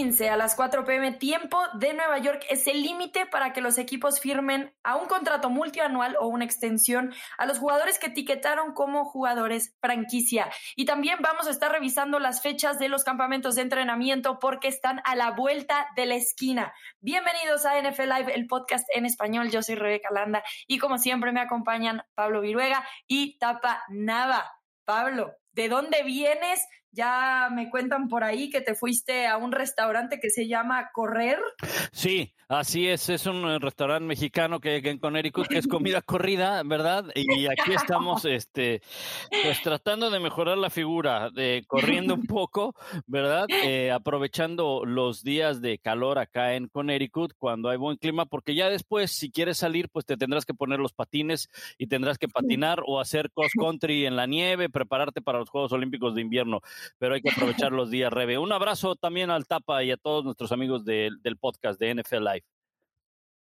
[0.00, 3.76] 15 a las 4 pm tiempo de Nueva York es el límite para que los
[3.76, 9.04] equipos firmen a un contrato multianual o una extensión a los jugadores que etiquetaron como
[9.04, 10.50] jugadores franquicia.
[10.74, 15.02] Y también vamos a estar revisando las fechas de los campamentos de entrenamiento porque están
[15.04, 16.72] a la vuelta de la esquina.
[17.00, 19.50] Bienvenidos a NFL Live, el podcast en español.
[19.50, 24.50] Yo soy Rebeca Landa y como siempre me acompañan Pablo Viruega y Tapa Nava.
[24.86, 26.66] Pablo, ¿de dónde vienes?
[26.92, 31.38] Ya me cuentan por ahí que te fuiste a un restaurante que se llama Correr.
[31.92, 33.08] Sí, así es.
[33.08, 37.04] Es un eh, restaurante mexicano que hay en Connecticut que es comida corrida, ¿verdad?
[37.14, 38.82] Y aquí estamos, este,
[39.30, 42.74] pues tratando de mejorar la figura, de corriendo un poco,
[43.06, 43.46] ¿verdad?
[43.62, 48.68] Eh, aprovechando los días de calor acá en Connecticut cuando hay buen clima, porque ya
[48.68, 51.48] después, si quieres salir, pues te tendrás que poner los patines
[51.78, 55.72] y tendrás que patinar o hacer cross country en la nieve, prepararte para los Juegos
[55.72, 56.60] Olímpicos de invierno
[56.98, 57.30] pero hay que
[57.64, 58.38] aprovechar los días, Rebe.
[58.38, 62.44] Un abrazo también al Tapa y a todos nuestros amigos del podcast de NFL Live.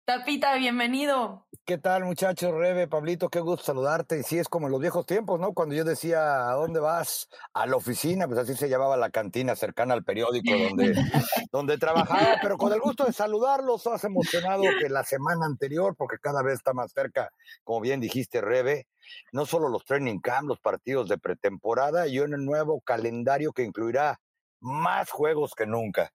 [0.07, 1.45] Tapita, bienvenido.
[1.65, 2.53] ¿Qué tal, muchachos?
[2.53, 4.17] Rebe, Pablito, qué gusto saludarte.
[4.17, 5.51] Y sí, es como en los viejos tiempos, ¿no?
[5.51, 7.27] Cuando yo decía, ¿a dónde vas?
[7.53, 10.93] A la oficina, pues así se llamaba la cantina cercana al periódico donde,
[11.51, 16.19] donde trabajaba, pero con el gusto de saludarlos, has emocionado que la semana anterior, porque
[16.21, 17.29] cada vez está más cerca,
[17.65, 18.87] como bien dijiste, Rebe,
[19.33, 24.21] no solo los training camp, los partidos de pretemporada y un nuevo calendario que incluirá
[24.61, 26.13] más juegos que nunca.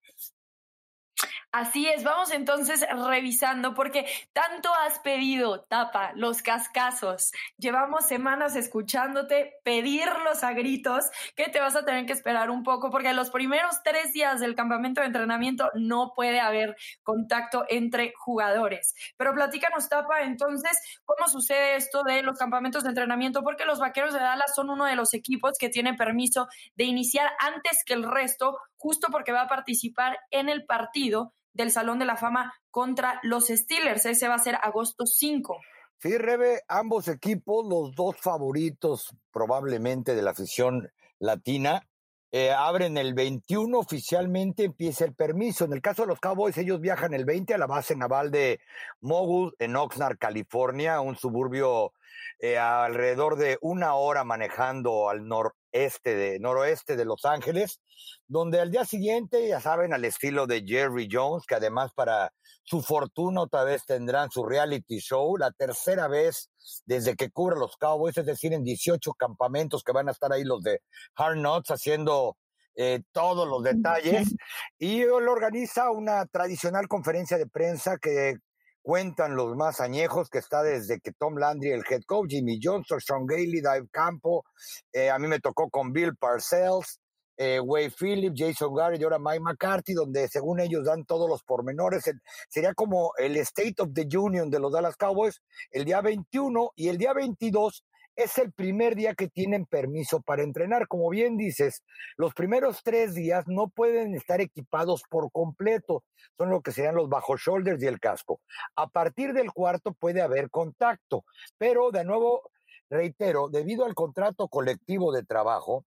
[1.54, 7.30] Así es, vamos entonces revisando porque tanto has pedido, Tapa, los cascazos.
[7.58, 12.90] Llevamos semanas escuchándote pedirlos a gritos que te vas a tener que esperar un poco
[12.90, 18.94] porque los primeros tres días del campamento de entrenamiento no puede haber contacto entre jugadores.
[19.18, 23.42] Pero platícanos, Tapa, entonces, ¿cómo sucede esto de los campamentos de entrenamiento?
[23.42, 27.30] Porque los Vaqueros de Dallas son uno de los equipos que tiene permiso de iniciar
[27.40, 32.04] antes que el resto, justo porque va a participar en el partido del Salón de
[32.04, 34.06] la Fama contra los Steelers.
[34.06, 35.58] Ese va a ser agosto 5.
[35.98, 40.90] Sí, Rebe, ambos equipos, los dos favoritos probablemente de la afición
[41.20, 41.86] latina,
[42.32, 45.66] eh, abren el 21 oficialmente, empieza el permiso.
[45.66, 48.58] En el caso de los Cowboys, ellos viajan el 20 a la base naval de
[49.00, 51.92] Mogul en Oxnard, California, un suburbio
[52.38, 57.80] eh, alrededor de una hora manejando al nor este de, noroeste de Los Ángeles,
[58.26, 62.32] donde al día siguiente, ya saben, al estilo de Jerry Jones, que además para
[62.64, 66.50] su fortuna otra vez tendrán su reality show, la tercera vez
[66.84, 70.44] desde que cubre los Cowboys, es decir, en 18 campamentos que van a estar ahí
[70.44, 70.80] los de
[71.16, 72.36] Hard Knocks haciendo
[72.74, 74.34] eh, todos los detalles.
[74.78, 78.36] Y él organiza una tradicional conferencia de prensa que
[78.82, 83.00] cuentan los más añejos, que está desde que Tom Landry, el head coach, Jimmy Johnson,
[83.00, 84.44] Sean Gailey, Dave Campo,
[84.92, 87.00] eh, a mí me tocó con Bill Parcells,
[87.36, 91.42] eh, Wade Phillips, Jason Garrett y ahora Mike McCarthy, donde según ellos dan todos los
[91.42, 92.04] pormenores.
[92.48, 95.40] sería como el State of the Union de los Dallas Cowboys
[95.70, 97.84] el día 21 y el día 22
[98.16, 100.88] es el primer día que tienen permiso para entrenar.
[100.88, 101.82] Como bien dices,
[102.16, 106.04] los primeros tres días no pueden estar equipados por completo.
[106.36, 108.40] Son lo que serían los bajo shoulders y el casco.
[108.76, 111.24] A partir del cuarto puede haber contacto,
[111.58, 112.42] pero de nuevo,
[112.90, 115.84] reitero, debido al contrato colectivo de trabajo,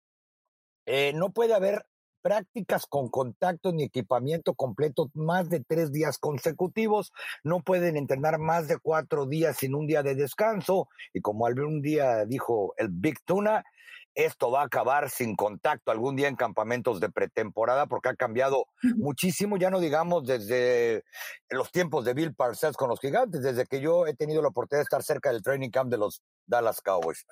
[0.85, 1.85] eh, no puede haber
[2.25, 7.13] prácticas con contacto ni equipamiento completo más de tres días consecutivos,
[7.43, 11.83] no pueden entrenar más de cuatro días sin un día de descanso, y como algún
[11.83, 13.63] día dijo el Big Tuna,
[14.15, 18.69] esto va a acabar sin contacto algún día en campamentos de pretemporada porque ha cambiado
[18.95, 21.03] muchísimo, ya no digamos desde
[21.49, 24.79] los tiempos de Bill Parcells con los gigantes, desde que yo he tenido la oportunidad
[24.79, 27.27] de estar cerca del training camp de los Dallas Cowboys.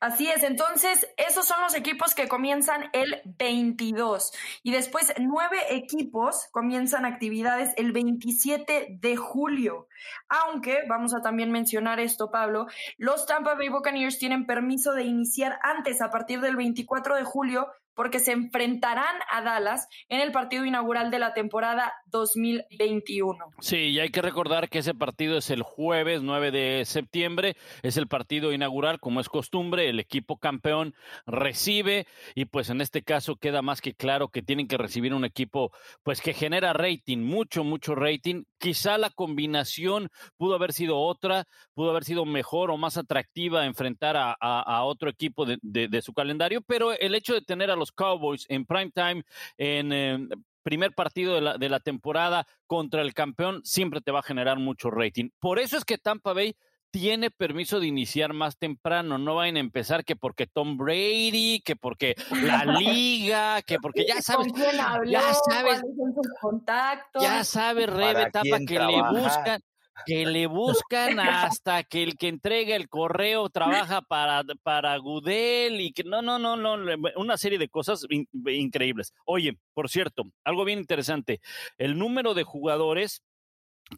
[0.00, 6.48] Así es, entonces esos son los equipos que comienzan el 22 y después nueve equipos
[6.52, 9.88] comienzan actividades el 27 de julio.
[10.30, 12.66] Aunque, vamos a también mencionar esto, Pablo,
[12.96, 17.68] los Tampa Bay Buccaneers tienen permiso de iniciar antes, a partir del 24 de julio,
[18.00, 23.36] porque se enfrentarán a Dallas en el partido inaugural de la temporada 2021.
[23.58, 27.98] Sí, y hay que recordar que ese partido es el jueves 9 de septiembre, es
[27.98, 30.94] el partido inaugural, como es costumbre, el equipo campeón
[31.26, 35.26] recibe y pues en este caso queda más que claro que tienen que recibir un
[35.26, 35.70] equipo
[36.02, 38.44] pues que genera rating, mucho, mucho rating.
[38.56, 40.08] Quizá la combinación
[40.38, 41.44] pudo haber sido otra,
[41.74, 46.62] pudo haber sido mejor o más atractiva enfrentar a, otro equipo de, de su calendario,
[46.62, 49.24] pero el hecho de tener a los Cowboys en prime time,
[49.58, 50.28] en eh,
[50.62, 54.58] primer partido de la, de la temporada contra el campeón, siempre te va a generar
[54.58, 55.30] mucho rating.
[55.38, 56.54] Por eso es que Tampa Bay
[56.90, 59.18] tiene permiso de iniciar más temprano.
[59.18, 64.20] No vayan a empezar que porque Tom Brady, que porque la liga, que porque ya
[64.22, 64.52] sabes.
[65.06, 65.82] ya sabes.
[67.20, 69.60] Ya sabes, Rebe, tapa que le buscan
[70.06, 75.92] que le buscan hasta que el que entrega el correo trabaja para, para Gudel y
[75.92, 76.76] que no, no, no, no,
[77.16, 79.12] una serie de cosas increíbles.
[79.24, 81.40] Oye, por cierto, algo bien interesante,
[81.78, 83.22] el número de jugadores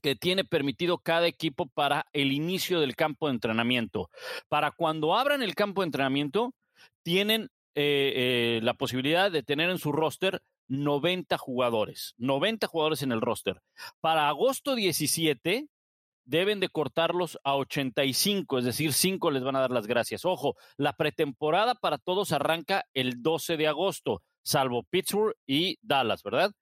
[0.01, 4.09] que tiene permitido cada equipo para el inicio del campo de entrenamiento.
[4.49, 6.55] Para cuando abran el campo de entrenamiento,
[7.03, 13.13] tienen eh, eh, la posibilidad de tener en su roster 90 jugadores, 90 jugadores en
[13.13, 13.61] el roster.
[14.01, 15.69] Para agosto 17
[16.25, 20.25] deben de cortarlos a 85, es decir, 5 les van a dar las gracias.
[20.25, 26.53] Ojo, la pretemporada para todos arranca el 12 de agosto, salvo Pittsburgh y Dallas, ¿verdad?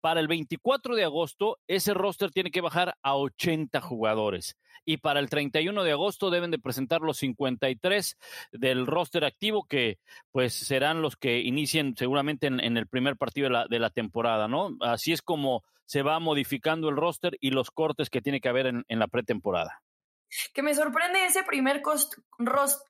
[0.00, 4.56] Para el 24 de agosto, ese roster tiene que bajar a 80 jugadores.
[4.84, 8.18] Y para el 31 de agosto deben de presentar los 53
[8.50, 9.98] del roster activo, que
[10.32, 14.76] pues serán los que inicien seguramente en, el primer partido de la, temporada, ¿no?
[14.80, 18.66] Así es como se va modificando el roster y los cortes que tiene que haber
[18.66, 19.82] en, la pretemporada.
[20.54, 21.82] Que me sorprende ese primer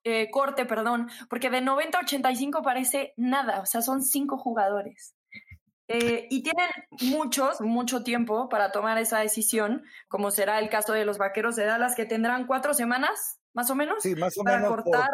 [0.05, 5.15] eh, corte, perdón, porque de 90 a 85 parece nada, o sea, son cinco jugadores.
[5.89, 6.69] Eh, y tienen
[7.03, 11.67] muchos, mucho tiempo para tomar esa decisión, como será el caso de los vaqueros de
[11.67, 15.11] Dallas, que tendrán cuatro semanas, más o menos, sí, más o para menos cortar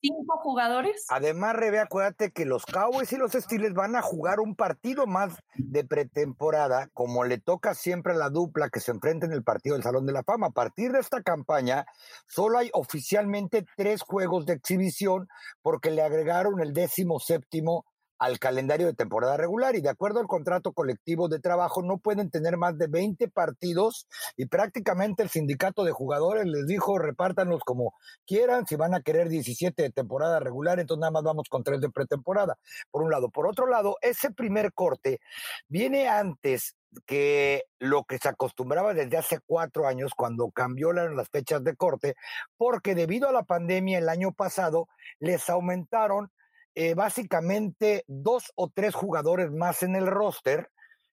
[0.00, 1.06] cinco jugadores.
[1.08, 5.34] Además, Rebe, acuérdate que los Cowboys y los Steelers van a jugar un partido más
[5.54, 9.74] de pretemporada, como le toca siempre a la dupla que se enfrenta en el partido
[9.74, 10.48] del Salón de la Fama.
[10.48, 11.86] A partir de esta campaña,
[12.26, 15.28] solo hay oficialmente tres juegos de exhibición
[15.62, 17.84] porque le agregaron el décimo séptimo
[18.20, 22.30] al calendario de temporada regular y de acuerdo al contrato colectivo de trabajo no pueden
[22.30, 24.06] tener más de 20 partidos
[24.36, 27.94] y prácticamente el sindicato de jugadores les dijo repártanlos como
[28.26, 31.80] quieran, si van a querer 17 de temporada regular, entonces nada más vamos con tres
[31.80, 32.58] de pretemporada,
[32.90, 33.30] por un lado.
[33.30, 35.20] Por otro lado, ese primer corte
[35.68, 36.76] viene antes
[37.06, 42.16] que lo que se acostumbraba desde hace cuatro años cuando cambió las fechas de corte,
[42.58, 44.88] porque debido a la pandemia el año pasado
[45.20, 46.30] les aumentaron
[46.74, 50.70] eh, básicamente dos o tres jugadores más en el roster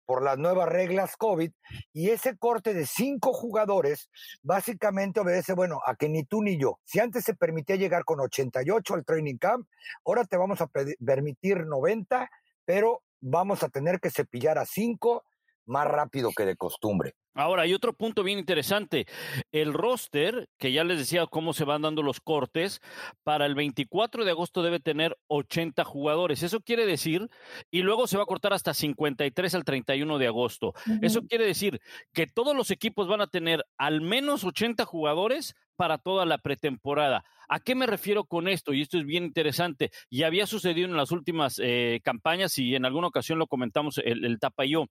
[0.04, 1.50] por las nuevas reglas COVID
[1.92, 4.10] y ese corte de cinco jugadores
[4.42, 8.20] básicamente obedece, bueno, a que ni tú ni yo, si antes se permitía llegar con
[8.20, 9.66] 88 al training camp,
[10.04, 12.30] ahora te vamos a permitir 90,
[12.64, 15.24] pero vamos a tener que cepillar a cinco
[15.66, 17.14] más rápido que de costumbre.
[17.34, 19.06] Ahora, hay otro punto bien interesante.
[19.50, 22.80] El roster, que ya les decía cómo se van dando los cortes,
[23.24, 26.42] para el 24 de agosto debe tener 80 jugadores.
[26.42, 27.28] Eso quiere decir,
[27.70, 30.74] y luego se va a cortar hasta 53 al 31 de agosto.
[31.02, 31.80] Eso quiere decir
[32.12, 37.24] que todos los equipos van a tener al menos 80 jugadores para toda la pretemporada.
[37.48, 38.72] ¿A qué me refiero con esto?
[38.72, 39.90] Y esto es bien interesante.
[40.08, 44.24] Y había sucedido en las últimas eh, campañas y en alguna ocasión lo comentamos el,
[44.24, 44.86] el Tapa y yo.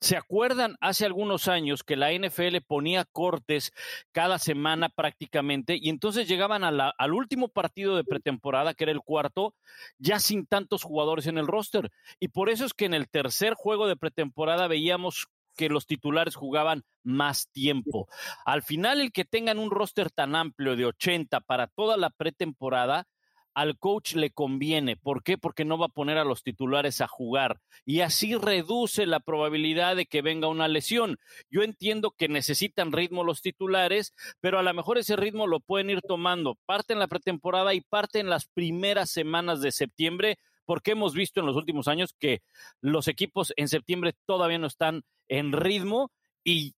[0.00, 3.72] ¿Se acuerdan hace algunos años que la NFL ponía cortes
[4.12, 9.54] cada semana prácticamente y entonces llegaban al último partido de pretemporada, que era el cuarto,
[9.98, 11.92] ya sin tantos jugadores en el roster?
[12.18, 16.34] Y por eso es que en el tercer juego de pretemporada veíamos que los titulares
[16.34, 18.08] jugaban más tiempo.
[18.46, 23.06] Al final, el que tengan un roster tan amplio de 80 para toda la pretemporada,
[23.54, 24.96] al coach le conviene.
[24.96, 25.38] ¿Por qué?
[25.38, 29.96] Porque no va a poner a los titulares a jugar y así reduce la probabilidad
[29.96, 31.18] de que venga una lesión.
[31.50, 35.90] Yo entiendo que necesitan ritmo los titulares, pero a lo mejor ese ritmo lo pueden
[35.90, 40.92] ir tomando parte en la pretemporada y parte en las primeras semanas de septiembre, porque
[40.92, 42.42] hemos visto en los últimos años que
[42.80, 46.10] los equipos en septiembre todavía no están en ritmo
[46.42, 46.74] y,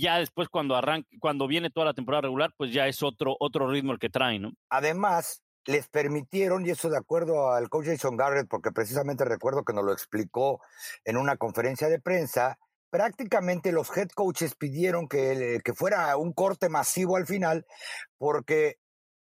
[0.00, 3.68] ya después cuando arranque, cuando viene toda la temporada regular, pues ya es otro, otro
[3.68, 4.52] ritmo el que traen, ¿no?
[4.68, 9.72] Además, les permitieron, y eso de acuerdo al coach Jason Garrett, porque precisamente recuerdo que
[9.72, 10.60] nos lo explicó
[11.04, 12.58] en una conferencia de prensa,
[12.90, 17.66] prácticamente los head coaches pidieron que, que fuera un corte masivo al final,
[18.18, 18.78] porque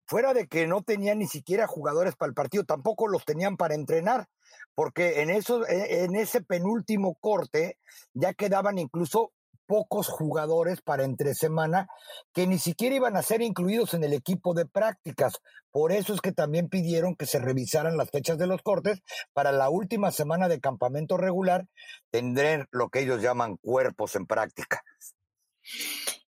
[0.06, 3.74] fuera de que no tenían ni siquiera jugadores para el partido, tampoco los tenían para
[3.74, 4.28] entrenar,
[4.74, 7.78] porque en, eso, e, en ese penúltimo corte
[8.14, 9.32] ya quedaban incluso
[9.66, 11.88] pocos jugadores para entre semana
[12.32, 15.40] que ni siquiera iban a ser incluidos en el equipo de prácticas.
[15.70, 19.52] Por eso es que también pidieron que se revisaran las fechas de los cortes para
[19.52, 21.66] la última semana de campamento regular,
[22.10, 24.82] tendrán lo que ellos llaman cuerpos en práctica.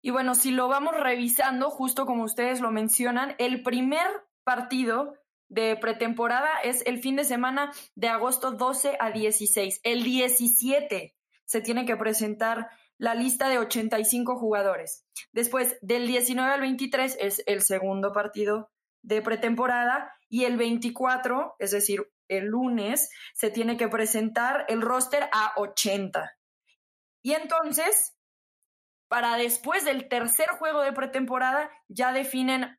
[0.01, 4.07] Y bueno, si lo vamos revisando, justo como ustedes lo mencionan, el primer
[4.43, 5.13] partido
[5.49, 9.81] de pretemporada es el fin de semana de agosto 12 a 16.
[9.83, 11.15] El 17
[11.45, 15.05] se tiene que presentar la lista de 85 jugadores.
[15.31, 18.71] Después, del 19 al 23 es el segundo partido
[19.03, 25.29] de pretemporada y el 24, es decir, el lunes, se tiene que presentar el roster
[25.31, 26.35] a 80.
[27.21, 28.15] Y entonces,
[29.07, 32.77] para después del tercer juego de pretemporada, ya definen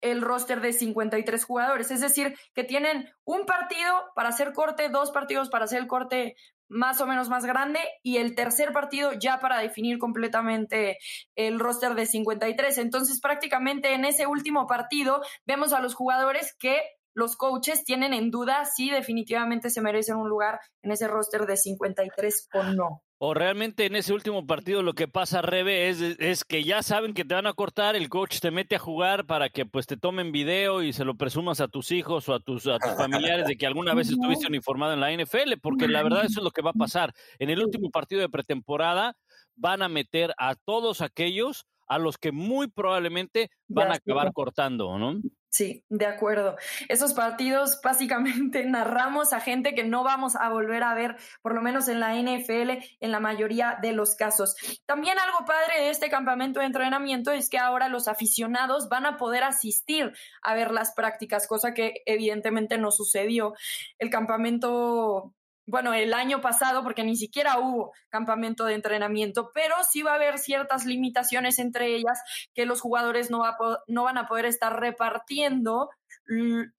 [0.00, 1.90] el roster de 53 jugadores.
[1.90, 6.36] Es decir, que tienen un partido para hacer corte, dos partidos para hacer el corte
[6.68, 10.98] más o menos más grande y el tercer partido ya para definir completamente
[11.34, 12.78] el roster de 53.
[12.78, 16.80] Entonces, prácticamente en ese último partido vemos a los jugadores que
[17.14, 21.56] los coaches tienen en duda si definitivamente se merecen un lugar en ese roster de
[21.56, 23.02] 53 o no.
[23.20, 27.14] O realmente en ese último partido lo que pasa, Rebe, es, es, que ya saben
[27.14, 29.96] que te van a cortar, el coach te mete a jugar para que pues te
[29.96, 33.48] tomen video y se lo presumas a tus hijos o a tus, a tus familiares
[33.48, 36.52] de que alguna vez estuviste uniformado en la NFL, porque la verdad eso es lo
[36.52, 37.12] que va a pasar.
[37.40, 39.16] En el último partido de pretemporada
[39.56, 44.96] van a meter a todos aquellos a los que muy probablemente van a acabar cortando,
[44.96, 45.20] ¿no?
[45.50, 46.56] Sí, de acuerdo.
[46.88, 51.62] Esos partidos básicamente narramos a gente que no vamos a volver a ver, por lo
[51.62, 54.54] menos en la NFL, en la mayoría de los casos.
[54.84, 59.16] También algo padre de este campamento de entrenamiento es que ahora los aficionados van a
[59.16, 60.12] poder asistir
[60.42, 63.54] a ver las prácticas, cosa que evidentemente no sucedió.
[63.98, 65.34] El campamento
[65.68, 70.14] bueno, el año pasado, porque ni siquiera hubo campamento de entrenamiento, pero sí va a
[70.14, 72.20] haber ciertas limitaciones entre ellas
[72.54, 73.42] que los jugadores no,
[73.86, 75.90] no van a poder estar repartiendo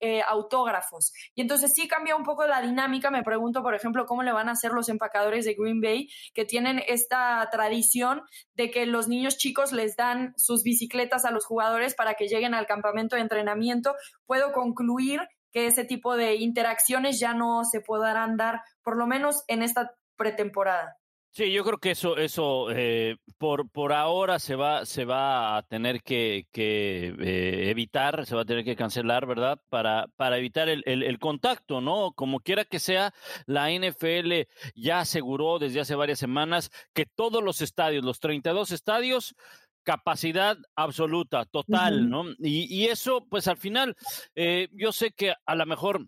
[0.00, 1.12] eh, autógrafos.
[1.34, 3.10] Y entonces sí cambia un poco la dinámica.
[3.10, 6.44] Me pregunto, por ejemplo, cómo le van a hacer los empacadores de Green Bay, que
[6.44, 8.22] tienen esta tradición
[8.54, 12.54] de que los niños chicos les dan sus bicicletas a los jugadores para que lleguen
[12.54, 13.94] al campamento de entrenamiento.
[14.26, 15.20] Puedo concluir
[15.52, 19.92] que ese tipo de interacciones ya no se podrán dar, por lo menos en esta
[20.16, 20.96] pretemporada.
[21.32, 25.62] Sí, yo creo que eso, eso eh, por, por ahora se va, se va a
[25.62, 29.60] tener que, que eh, evitar, se va a tener que cancelar, ¿verdad?
[29.68, 32.12] Para, para evitar el, el, contacto, ¿no?
[32.16, 33.14] Como quiera que sea,
[33.46, 39.36] la NFL ya aseguró desde hace varias semanas que todos los estadios, los 32 estadios,
[39.82, 42.24] capacidad absoluta, total, ¿no?
[42.38, 43.96] Y, y, eso, pues al final,
[44.34, 46.06] eh, yo sé que a lo mejor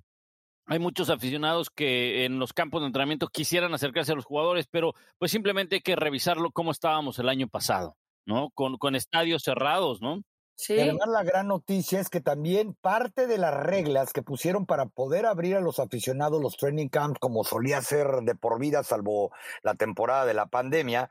[0.67, 4.95] hay muchos aficionados que en los campos de entrenamiento quisieran acercarse a los jugadores, pero
[5.19, 8.51] pues simplemente hay que revisarlo como estábamos el año pasado, ¿no?
[8.55, 10.23] Con, con estadios cerrados, ¿no?
[10.55, 10.79] Sí.
[10.79, 15.27] además la gran noticia es que también parte de las reglas que pusieron para poder
[15.27, 19.75] abrir a los aficionados los training camps, como solía ser de por vida, salvo la
[19.75, 21.09] temporada de la pandemia,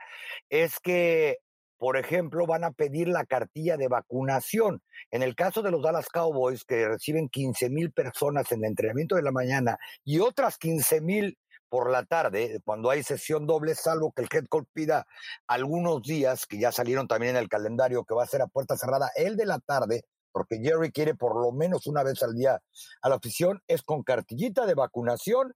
[0.50, 1.40] es que
[1.82, 4.84] por ejemplo, van a pedir la cartilla de vacunación.
[5.10, 9.16] En el caso de los Dallas Cowboys, que reciben 15 mil personas en el entrenamiento
[9.16, 14.12] de la mañana y otras 15 mil por la tarde, cuando hay sesión doble, salvo
[14.12, 15.08] que el head coach pida
[15.48, 18.78] algunos días, que ya salieron también en el calendario, que va a ser a puerta
[18.78, 22.62] cerrada, el de la tarde, porque Jerry quiere por lo menos una vez al día
[23.02, 25.56] a la afición, es con cartillita de vacunación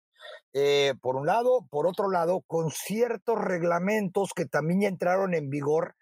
[0.54, 5.96] eh, por un lado, por otro lado, con ciertos reglamentos que también entraron en vigor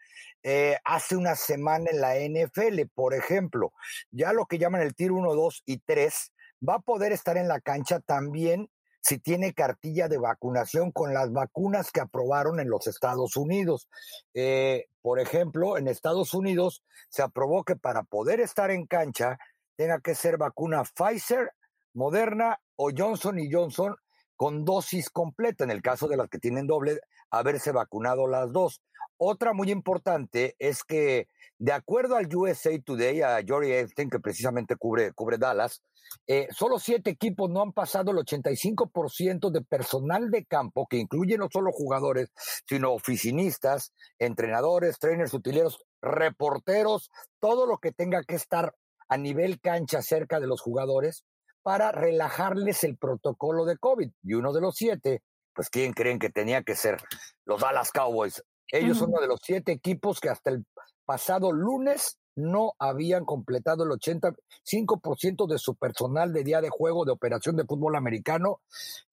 [0.44, 3.74] eh, hace una semana en la NFL, por ejemplo,
[4.12, 6.34] ya lo que llaman el Tier 1, 2 y 3
[6.68, 8.70] va a poder estar en la cancha también
[9.02, 13.90] si tiene cartilla de vacunación con las vacunas que aprobaron en los Estados Unidos.
[14.34, 19.38] Eh, por ejemplo, en Estados Unidos se aprobó que para poder estar en cancha
[19.76, 21.52] tenga que ser vacuna Pfizer,
[21.94, 23.96] Moderna o Johnson y Johnson
[24.44, 27.00] con dosis completa, en el caso de las que tienen doble,
[27.32, 28.82] haberse vacunado las dos.
[29.16, 34.76] Otra muy importante es que, de acuerdo al USA Today, a Jory Epstein, que precisamente
[34.76, 35.82] cubre, cubre Dallas,
[36.28, 41.38] eh, solo siete equipos no han pasado el 85% de personal de campo, que incluye
[41.38, 42.28] no solo jugadores,
[42.68, 48.76] sino oficinistas, entrenadores, trainers, utileros, reporteros, todo lo que tenga que estar
[49.08, 51.24] a nivel cancha cerca de los jugadores
[51.64, 54.12] para relajarles el protocolo de COVID.
[54.24, 56.98] Y uno de los siete, pues ¿quién creen que tenía que ser?
[57.46, 58.44] Los Dallas Cowboys.
[58.68, 60.66] Ellos son uno de los siete equipos que hasta el
[61.06, 67.12] pasado lunes no habían completado el 85% de su personal de día de juego de
[67.12, 68.62] operación de fútbol americano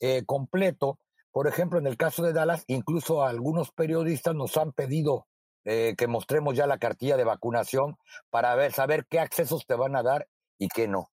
[0.00, 0.98] eh, completo.
[1.30, 5.26] Por ejemplo, en el caso de Dallas, incluso algunos periodistas nos han pedido
[5.64, 7.98] eh, que mostremos ya la cartilla de vacunación
[8.30, 10.26] para ver, saber qué accesos te van a dar
[10.58, 11.10] y qué no.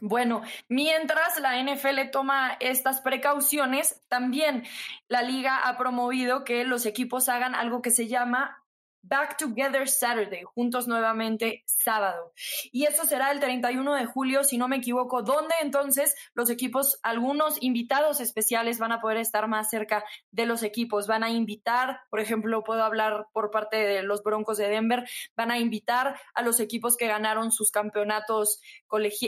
[0.00, 4.64] Bueno, mientras la NFL toma estas precauciones, también
[5.08, 8.62] la liga ha promovido que los equipos hagan algo que se llama
[9.08, 12.32] Back Together Saturday, juntos nuevamente sábado.
[12.72, 16.98] Y eso será el 31 de julio, si no me equivoco, donde entonces los equipos,
[17.02, 21.06] algunos invitados especiales van a poder estar más cerca de los equipos.
[21.06, 25.50] Van a invitar, por ejemplo, puedo hablar por parte de los Broncos de Denver, van
[25.50, 28.60] a invitar a los equipos que ganaron sus campeonatos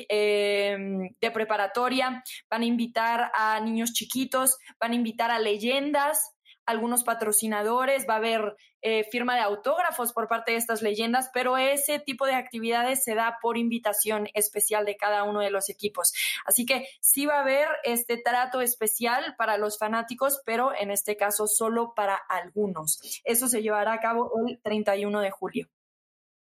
[0.08, 0.76] eh,
[1.20, 6.34] de preparatoria, van a invitar a niños chiquitos, van a invitar a leyendas
[6.70, 11.58] algunos patrocinadores, va a haber eh, firma de autógrafos por parte de estas leyendas, pero
[11.58, 16.12] ese tipo de actividades se da por invitación especial de cada uno de los equipos.
[16.46, 21.16] Así que sí va a haber este trato especial para los fanáticos, pero en este
[21.16, 23.00] caso solo para algunos.
[23.24, 25.68] Eso se llevará a cabo el 31 de julio.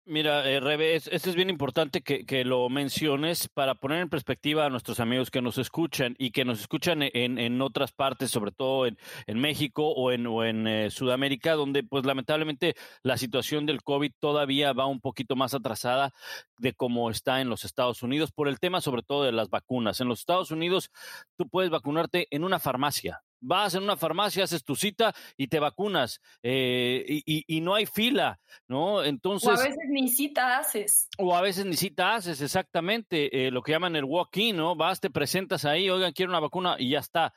[0.07, 4.69] Mira, eh, Rebe, esto es bien importante que, lo menciones para poner en perspectiva a
[4.69, 8.85] nuestros amigos que nos escuchan y que nos escuchan en, en otras partes, sobre todo
[8.85, 13.81] en, en México o en, o en eh, Sudamérica, donde pues lamentablemente la situación del
[13.81, 16.13] COVID todavía va un poquito más atrasada
[16.59, 20.01] de cómo está en los Estados Unidos por el tema sobre todo de las vacunas.
[20.01, 20.91] En los Estados Unidos
[21.35, 25.59] tú puedes vacunarte en una farmacia, vas en una farmacia, haces tu cita y te
[25.59, 29.03] vacunas eh, y, no hay fila, ¿no?
[29.03, 29.49] Entonces...
[29.49, 31.07] O a veces ni cita haces.
[31.17, 34.75] O a veces ni cita haces, exactamente, eh, lo que llaman el walk-in, ¿no?
[34.75, 37.33] Vas, te presentas ahí, oigan, quiero una vacuna y ya está.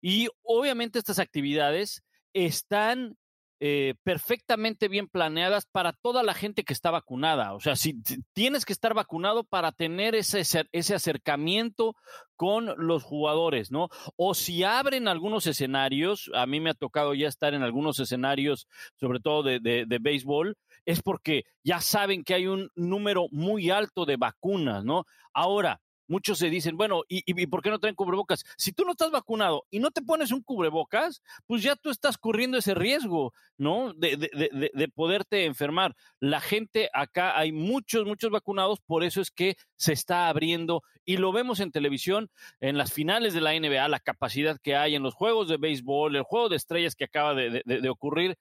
[0.00, 2.02] Y obviamente estas actividades
[2.32, 3.16] están
[3.64, 7.54] eh, perfectamente bien planeadas para toda la gente que está vacunada.
[7.54, 7.94] O sea, si
[8.32, 10.42] tienes que estar vacunado para tener ese,
[10.72, 11.94] ese acercamiento
[12.34, 13.88] con los jugadores, ¿no?
[14.16, 18.66] O si abren algunos escenarios, a mí me ha tocado ya estar en algunos escenarios,
[18.98, 23.70] sobre todo de, de, de béisbol, es porque ya saben que hay un número muy
[23.70, 25.04] alto de vacunas, ¿no?
[25.32, 28.44] Ahora, muchos se dicen, bueno, ¿y, ¿y, por qué no traen cubrebocas?
[28.56, 32.18] Si tú no estás vacunado y no te pones un cubrebocas, pues ya tú estás
[32.18, 33.92] corriendo ese riesgo, ¿no?
[33.94, 35.94] De, de, de, de, poderte enfermar.
[36.20, 41.16] La gente acá, hay muchos, muchos vacunados, por eso es que se está abriendo y
[41.16, 42.30] lo vemos en televisión,
[42.60, 46.16] en las finales de la NBA, la capacidad que hay en los juegos de béisbol,
[46.16, 48.36] el juego de estrellas que acaba de ocurrir.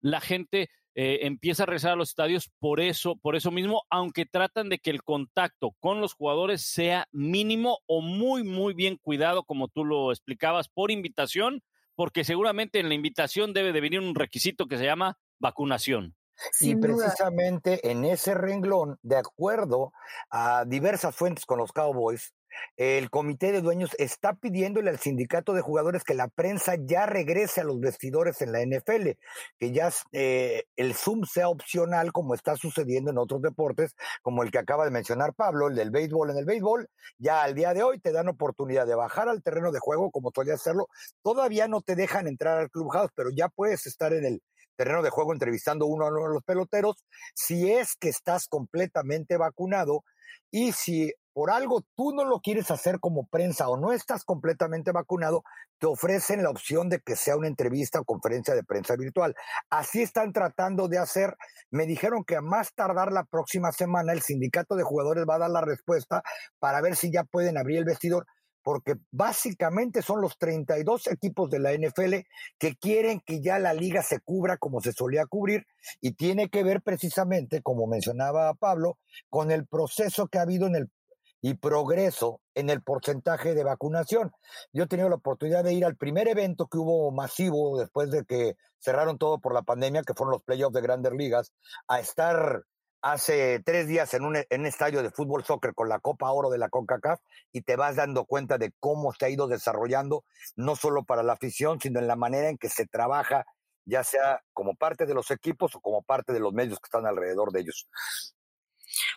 [0.00, 4.26] La gente eh, empieza a regresar a los estadios por eso, por eso mismo, aunque
[4.26, 9.44] tratan de que el contacto con los jugadores sea mínimo o muy, muy bien cuidado,
[9.44, 11.62] como tú lo explicabas, por invitación,
[11.94, 16.16] porque seguramente en la invitación debe de venir un requisito que se llama vacunación.
[16.58, 19.92] y precisamente en ese renglón, de acuerdo
[20.30, 22.34] a diversas fuentes con los Cowboys,
[22.76, 27.60] el comité de dueños está pidiéndole al sindicato de jugadores que la prensa ya regrese
[27.60, 29.10] a los vestidores en la NFL,
[29.58, 34.50] que ya eh, el Zoom sea opcional como está sucediendo en otros deportes, como el
[34.50, 36.30] que acaba de mencionar Pablo, el del béisbol.
[36.30, 39.72] En el béisbol, ya al día de hoy te dan oportunidad de bajar al terreno
[39.72, 40.88] de juego como solía hacerlo.
[41.22, 44.42] Todavía no te dejan entrar al clubhouse, pero ya puedes estar en el
[44.76, 49.36] terreno de juego entrevistando uno a uno a los peloteros si es que estás completamente
[49.36, 50.04] vacunado
[50.52, 54.92] y si por algo tú no lo quieres hacer como prensa o no estás completamente
[54.92, 55.44] vacunado,
[55.78, 59.34] te ofrecen la opción de que sea una entrevista o conferencia de prensa virtual.
[59.70, 61.36] Así están tratando de hacer.
[61.70, 65.40] Me dijeron que a más tardar la próxima semana el sindicato de jugadores va a
[65.40, 66.22] dar la respuesta
[66.58, 68.26] para ver si ya pueden abrir el vestidor
[68.68, 72.16] porque básicamente son los 32 equipos de la NFL
[72.58, 75.64] que quieren que ya la liga se cubra como se solía cubrir
[76.02, 78.98] y tiene que ver precisamente, como mencionaba Pablo,
[79.30, 80.90] con el proceso que ha habido en el
[81.40, 84.32] y progreso en el porcentaje de vacunación.
[84.72, 88.24] Yo he tenido la oportunidad de ir al primer evento que hubo masivo después de
[88.24, 91.52] que cerraron todo por la pandemia, que fueron los playoffs de grandes ligas,
[91.86, 92.64] a estar
[93.00, 96.50] hace tres días en un, en un estadio de fútbol soccer con la Copa Oro
[96.50, 97.20] de la CONCACAF
[97.52, 100.24] y te vas dando cuenta de cómo se ha ido desarrollando,
[100.56, 103.44] no solo para la afición, sino en la manera en que se trabaja,
[103.84, 107.06] ya sea como parte de los equipos o como parte de los medios que están
[107.06, 107.88] alrededor de ellos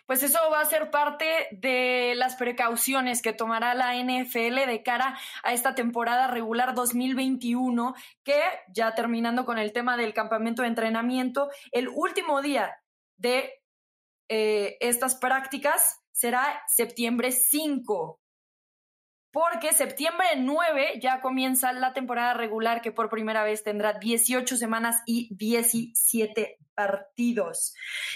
[0.06, 5.18] pues eso va a ser parte de las precauciones que tomará la NFL de cara
[5.42, 8.40] a esta temporada regular 2021, que
[8.74, 12.76] ya terminando con el tema del campamento de entrenamiento, el último día
[13.16, 13.62] de
[14.28, 18.21] eh, estas prácticas será septiembre 5
[19.32, 25.02] porque septiembre 9 ya comienza la temporada regular que por primera vez tendrá 18 semanas
[25.06, 27.74] y 17 partidos.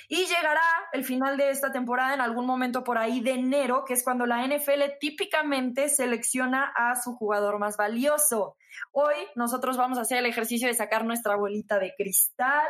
[0.08, 3.94] Y llegará el final de esta temporada en algún momento por ahí de enero, que
[3.94, 8.56] es cuando la NFL típicamente selecciona a su jugador más valioso.
[8.92, 12.68] Hoy nosotros vamos a hacer el ejercicio de sacar nuestra bolita de cristal.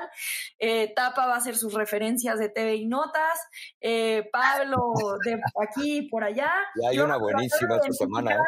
[0.58, 3.38] Eh, Tapa va a hacer sus referencias de TV y notas.
[3.80, 6.52] Eh, Pablo de aquí y por allá.
[6.74, 8.32] Y hay una buenísima esta semana.
[8.32, 8.38] ¿eh?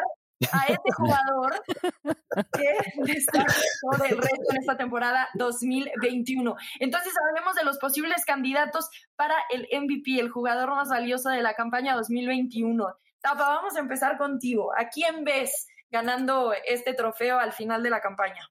[0.51, 1.61] a este jugador
[2.53, 6.55] que destacó del resto en esta temporada 2021.
[6.79, 11.53] Entonces hablemos de los posibles candidatos para el MVP, el jugador más valioso de la
[11.53, 12.87] campaña 2021.
[13.21, 14.71] Tapa, vamos a empezar contigo.
[14.77, 18.49] ¿A quién ves ganando este trofeo al final de la campaña?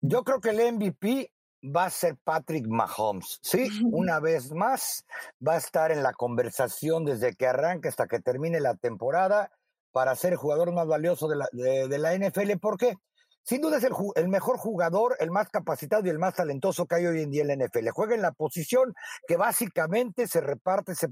[0.00, 1.32] Yo creo que el MVP
[1.74, 3.38] va a ser Patrick Mahomes.
[3.42, 5.04] Sí, una vez más
[5.46, 9.50] va a estar en la conversación desde que arranque hasta que termine la temporada
[9.92, 12.58] para ser el jugador más valioso de la, de, la NFL.
[12.60, 12.96] ¿Por qué?
[13.42, 16.96] Sin duda es el, el, mejor jugador, el más capacitado y el más talentoso que
[16.96, 17.88] hay hoy en día en la NFL.
[17.94, 18.92] Juega en la posición
[19.26, 21.08] que básicamente se reparte ese,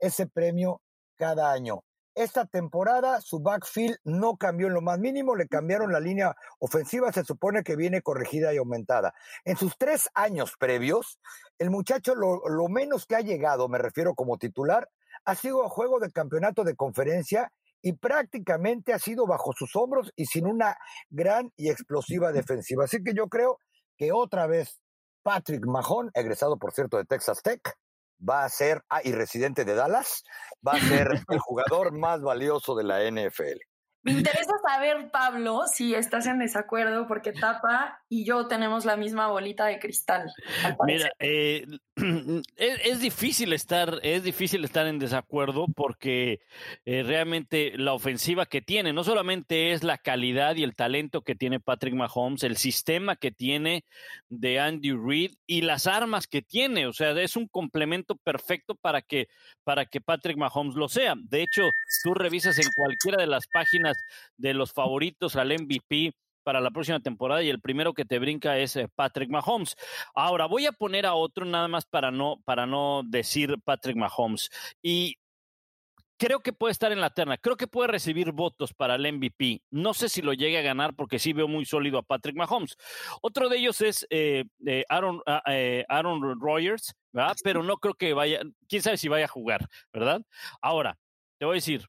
[0.00, 0.82] ese premio
[1.16, 1.82] cada año.
[2.16, 7.12] Esta temporada su backfield no cambió en lo más mínimo, le cambiaron la línea ofensiva,
[7.12, 9.12] se supone que viene corregida y aumentada.
[9.44, 11.18] En sus tres años previos,
[11.58, 14.88] el muchacho lo, menos que ha llegado, me refiero como titular,
[15.26, 17.52] ha sido a juego de campeonato de conferencia
[17.82, 20.78] y prácticamente ha sido bajo sus hombros y sin una
[21.10, 22.84] gran y explosiva defensiva.
[22.84, 23.58] Así que yo creo
[23.98, 24.80] que otra vez
[25.22, 27.76] Patrick Mahon, egresado por cierto de Texas Tech,
[28.18, 30.24] va a ser, ah, y residente de Dallas,
[30.66, 33.58] va a ser el jugador más valioso de la NFL.
[34.02, 39.26] Me interesa saber, Pablo, si estás en desacuerdo, porque Tapa y yo tenemos la misma
[39.26, 40.32] bolita de cristal.
[40.86, 41.66] Mira, eh,
[42.56, 46.40] es, difícil estar, es difícil estar en desacuerdo porque
[46.84, 51.34] eh, realmente la ofensiva que tiene no solamente es la calidad y el talento que
[51.34, 53.84] tiene Patrick Mahomes, el sistema que tiene
[54.28, 59.00] de Andy Reid y las armas que tiene, o sea, es un complemento perfecto para
[59.00, 59.28] que
[59.64, 61.14] para que Patrick Mahomes lo sea.
[61.16, 61.62] De hecho,
[62.04, 63.96] tú revisas en cualquiera de las páginas
[64.36, 66.12] de los favoritos al MVP
[66.46, 69.74] para la próxima temporada y el primero que te brinca es eh, Patrick Mahomes.
[70.14, 74.48] Ahora voy a poner a otro nada más para no para no decir Patrick Mahomes
[74.80, 75.16] y
[76.16, 79.60] creo que puede estar en la terna, creo que puede recibir votos para el MVP.
[79.72, 82.76] No sé si lo llegue a ganar porque sí veo muy sólido a Patrick Mahomes.
[83.22, 85.42] Otro de ellos es eh, eh, Aaron, ah,
[85.88, 87.34] Aaron Rodgers, ¿verdad?
[87.42, 90.22] Pero no creo que vaya, quién sabe si vaya a jugar, ¿verdad?
[90.62, 90.96] Ahora,
[91.38, 91.88] te voy a decir,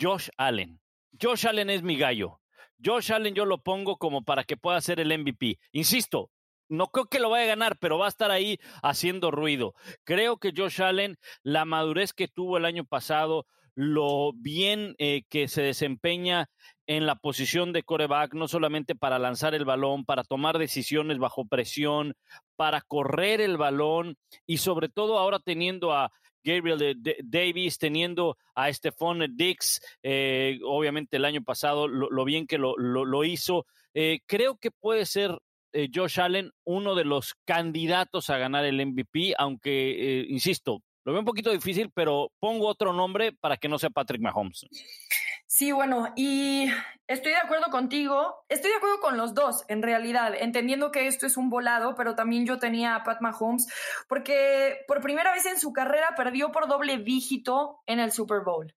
[0.00, 0.80] Josh Allen.
[1.20, 2.40] Josh Allen es mi gallo.
[2.84, 5.58] Josh Allen yo lo pongo como para que pueda ser el MVP.
[5.72, 6.30] Insisto,
[6.68, 9.74] no creo que lo vaya a ganar, pero va a estar ahí haciendo ruido.
[10.04, 15.46] Creo que Josh Allen, la madurez que tuvo el año pasado, lo bien eh, que
[15.46, 16.50] se desempeña
[16.88, 21.46] en la posición de coreback, no solamente para lanzar el balón, para tomar decisiones bajo
[21.46, 22.14] presión,
[22.56, 26.10] para correr el balón y sobre todo ahora teniendo a
[26.44, 33.24] Gabriel Davis, teniendo a Stephon Dix, eh, obviamente el año pasado, lo, bien que lo,
[33.24, 33.66] hizo.
[33.94, 35.38] Eh, creo que puede ser
[35.72, 41.20] eh, Josh Allen uno de los candidatos a ganar el MVP, aunque, insisto, lo veo
[41.20, 44.66] un poquito difícil, pero pongo otro nombre para que no sea Patrick Mahomes.
[45.50, 46.66] Sí, bueno, y
[47.06, 51.24] estoy de acuerdo contigo, estoy de acuerdo con los dos, en realidad, entendiendo que esto
[51.24, 53.66] es un volado, pero también yo tenía a Pat Mahomes,
[54.08, 58.74] porque por primera vez en su carrera perdió por doble dígito en el Super Bowl.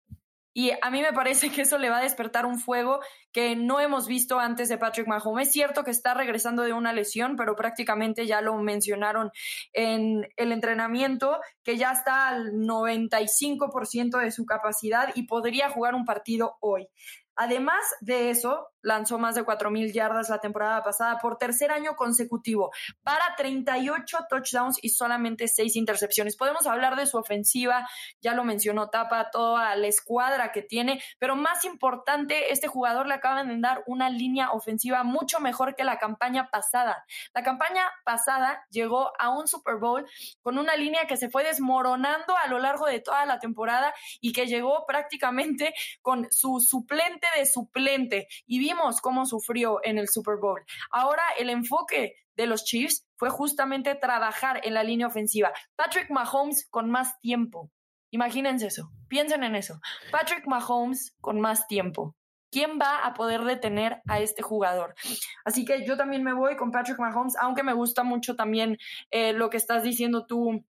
[0.53, 2.99] Y a mí me parece que eso le va a despertar un fuego
[3.31, 5.47] que no hemos visto antes de Patrick Mahomes.
[5.47, 9.31] Es cierto que está regresando de una lesión, pero prácticamente ya lo mencionaron
[9.71, 16.05] en el entrenamiento, que ya está al 95% de su capacidad y podría jugar un
[16.05, 16.89] partido hoy.
[17.35, 22.71] Además de eso, lanzó más de 4.000 yardas la temporada pasada por tercer año consecutivo
[23.03, 26.35] para 38 touchdowns y solamente 6 intercepciones.
[26.35, 27.87] Podemos hablar de su ofensiva,
[28.21, 33.15] ya lo mencionó Tapa, toda la escuadra que tiene, pero más importante, este jugador le
[33.15, 37.05] acaban de dar una línea ofensiva mucho mejor que la campaña pasada.
[37.33, 40.07] La campaña pasada llegó a un Super Bowl
[40.41, 44.33] con una línea que se fue desmoronando a lo largo de toda la temporada y
[44.33, 50.37] que llegó prácticamente con su suplente de suplente y vimos cómo sufrió en el Super
[50.37, 50.61] Bowl.
[50.91, 55.51] Ahora el enfoque de los Chiefs fue justamente trabajar en la línea ofensiva.
[55.75, 57.69] Patrick Mahomes con más tiempo.
[58.11, 59.79] Imagínense eso, piensen en eso.
[60.11, 62.15] Patrick Mahomes con más tiempo.
[62.49, 64.93] ¿Quién va a poder detener a este jugador?
[65.45, 68.77] Así que yo también me voy con Patrick Mahomes, aunque me gusta mucho también
[69.09, 70.65] eh, lo que estás diciendo tú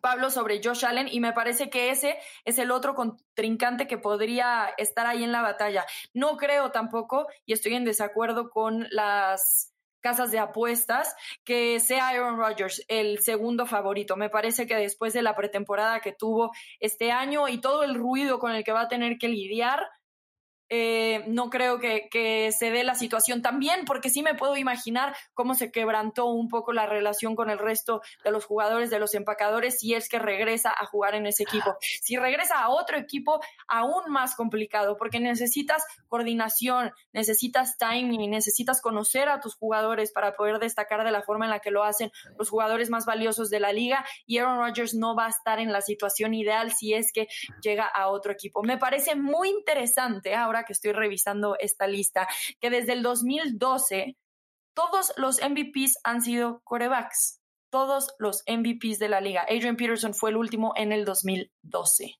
[0.00, 4.74] Pablo sobre Josh Allen y me parece que ese es el otro contrincante que podría
[4.76, 5.86] estar ahí en la batalla.
[6.12, 12.36] No creo tampoco, y estoy en desacuerdo con las casas de apuestas, que sea Aaron
[12.36, 14.16] Rodgers el segundo favorito.
[14.16, 18.38] Me parece que después de la pretemporada que tuvo este año y todo el ruido
[18.38, 19.88] con el que va a tener que lidiar,
[20.70, 25.14] eh, no creo que, que, se dé la situación también, porque sí me puedo imaginar
[25.34, 29.14] cómo se quebrantó un poco la relación con el resto de los jugadores, de los
[29.14, 31.76] empacadores, si es que regresa a jugar en ese equipo.
[31.80, 39.28] Si regresa a otro equipo, aún más complicado, porque necesitas coordinación, necesitas timing, necesitas conocer
[39.28, 42.48] a tus jugadores para poder destacar de la forma en la que lo hacen los
[42.48, 45.80] jugadores más valiosos de la liga, y Aaron Rodgers no va a estar en la
[45.80, 47.28] situación ideal si es que
[47.60, 48.62] llega a otro equipo.
[48.62, 52.28] Me parece muy interesante ahora que estoy revisando esta lista,
[52.60, 54.16] que desde el 2012
[54.74, 57.40] todos los MVPs han sido corebacks.
[57.70, 59.42] Todos los MVPs de la liga.
[59.48, 62.14] Adrian Peterson fue el último en el 2012.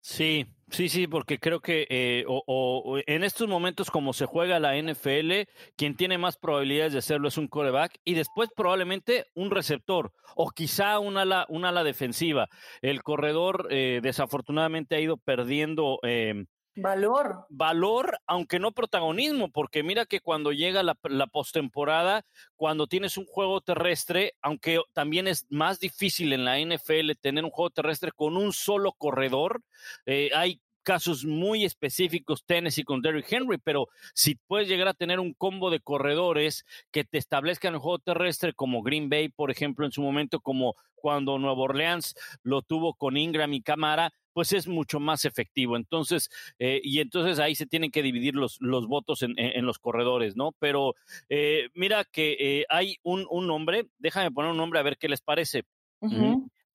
[0.00, 4.74] Sí, sí, sí, porque creo que eh, o, en estos momentos como se juega la
[4.80, 5.42] NFL,
[5.76, 10.48] quien tiene más probabilidades de hacerlo es un coreback y después probablemente un receptor o
[10.50, 12.48] quizá un ala, defensiva.
[12.80, 16.46] El corredor eh, desafortunadamente ha ido perdiendo eh,
[16.80, 17.46] Valor.
[17.48, 22.24] Valor, aunque no protagonismo, porque mira que cuando llega la, la postemporada,
[22.56, 27.50] cuando tienes un juego terrestre, aunque también es más difícil en la NFL tener un
[27.50, 29.62] juego terrestre con un solo corredor,
[30.06, 35.20] eh, hay casos muy específicos, Tennessee con Derrick Henry, pero si puedes llegar a tener
[35.20, 39.84] un combo de corredores que te establezcan el juego terrestre, como Green Bay, por ejemplo,
[39.84, 44.68] en su momento, como cuando Nueva Orleans lo tuvo con Ingram y Camara, pues es
[44.68, 45.76] mucho más efectivo.
[45.76, 49.80] Entonces, eh, y entonces ahí se tienen que dividir los, los votos en, en, los
[49.80, 50.52] corredores, ¿no?
[50.60, 50.94] Pero
[51.28, 55.08] eh, mira que eh, hay un, un nombre, déjame poner un nombre a ver qué
[55.08, 55.64] les parece.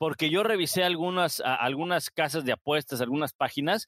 [0.03, 3.87] Porque yo revisé algunas, algunas casas de apuestas, algunas páginas,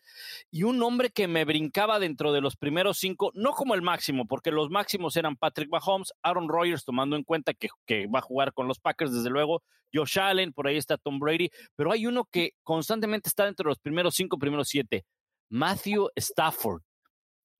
[0.49, 4.25] y un nombre que me brincaba dentro de los primeros cinco, no como el máximo,
[4.25, 8.21] porque los máximos eran Patrick Mahomes, Aaron Rodgers, tomando en cuenta que, que va a
[8.21, 9.61] jugar con los Packers, desde luego,
[9.93, 13.71] Josh Allen, por ahí está Tom Brady, pero hay uno que constantemente está dentro de
[13.71, 15.03] los primeros cinco, primeros siete,
[15.49, 16.81] Matthew Stafford.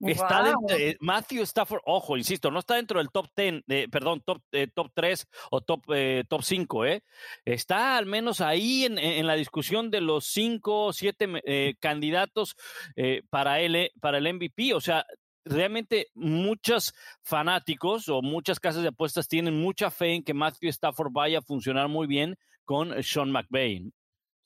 [0.00, 0.44] Está Wow.
[0.60, 4.42] dentro, eh, Matthew Stafford, ojo, insisto, no está dentro del top 10, eh, perdón, top,
[4.52, 7.02] eh, top 3 o top, eh, top 5, ¿eh?
[7.44, 12.56] Está al menos ahí en, en la discusión de los 5 o 7 candidatos
[12.94, 14.74] eh, para, el, para el MVP.
[14.74, 15.06] O sea,
[15.44, 21.12] realmente muchos fanáticos o muchas casas de apuestas tienen mucha fe en que Matthew Stafford
[21.12, 23.92] vaya a funcionar muy bien con Sean McVay.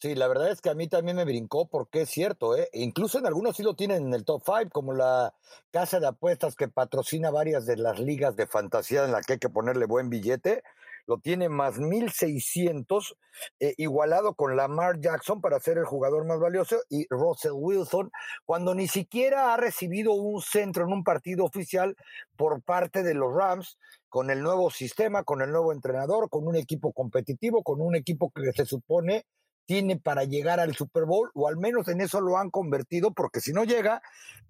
[0.01, 2.71] Sí, la verdad es que a mí también me brincó porque es cierto, ¿eh?
[2.73, 5.35] Incluso en algunos sí lo tienen en el top five, como la
[5.71, 9.39] casa de apuestas que patrocina varias de las ligas de fantasía en la que hay
[9.39, 10.63] que ponerle buen billete,
[11.07, 13.15] lo tiene más 1600,
[13.59, 18.11] eh, igualado con Lamar Jackson para ser el jugador más valioso y Russell Wilson,
[18.47, 21.95] cuando ni siquiera ha recibido un centro en un partido oficial
[22.37, 23.77] por parte de los Rams,
[24.09, 28.31] con el nuevo sistema, con el nuevo entrenador, con un equipo competitivo, con un equipo
[28.31, 29.27] que se supone
[29.71, 33.41] tiene para llegar al Super Bowl, o al menos en eso lo han convertido, porque
[33.41, 34.03] si no llega,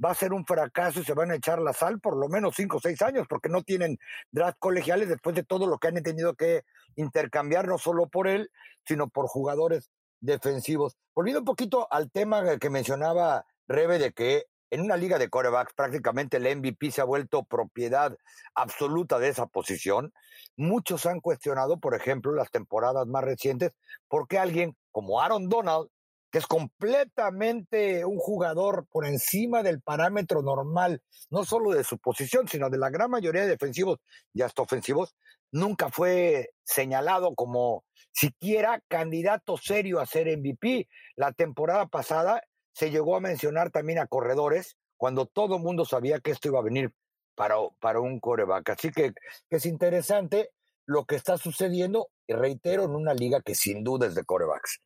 [0.02, 2.54] va a ser un fracaso y se van a echar la sal por lo menos
[2.56, 3.98] cinco o seis años, porque no tienen
[4.30, 6.62] draft colegiales después de todo lo que han tenido que
[6.96, 8.50] intercambiar, no solo por él,
[8.86, 10.96] sino por jugadores defensivos.
[11.14, 15.74] Volviendo un poquito al tema que mencionaba Rebe de que en una liga de corebacks
[15.74, 18.16] prácticamente el MVP se ha vuelto propiedad
[18.54, 20.14] absoluta de esa posición.
[20.56, 23.72] Muchos han cuestionado, por ejemplo, las temporadas más recientes,
[24.08, 25.88] por qué alguien como Aaron Donald,
[26.30, 32.46] que es completamente un jugador por encima del parámetro normal, no solo de su posición,
[32.46, 33.98] sino de la gran mayoría de defensivos
[34.32, 35.16] y hasta ofensivos,
[35.50, 40.88] nunca fue señalado como siquiera candidato serio a ser MVP.
[41.16, 46.20] La temporada pasada se llegó a mencionar también a corredores cuando todo el mundo sabía
[46.20, 46.92] que esto iba a venir
[47.34, 48.70] para, para un coreback.
[48.70, 49.12] Así que,
[49.48, 50.50] que es interesante
[50.86, 54.80] lo que está sucediendo, y reitero, en una liga que sin duda es de corebacks.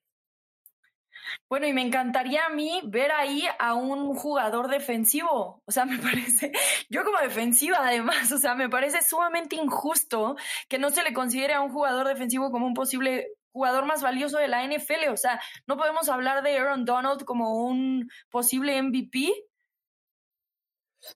[1.48, 5.62] Bueno, y me encantaría a mí ver ahí a un jugador defensivo.
[5.66, 6.52] O sea, me parece,
[6.88, 10.36] yo como defensiva además, o sea, me parece sumamente injusto
[10.68, 14.38] que no se le considere a un jugador defensivo como un posible jugador más valioso
[14.38, 15.10] de la NFL.
[15.12, 19.32] O sea, no podemos hablar de Aaron Donald como un posible MVP.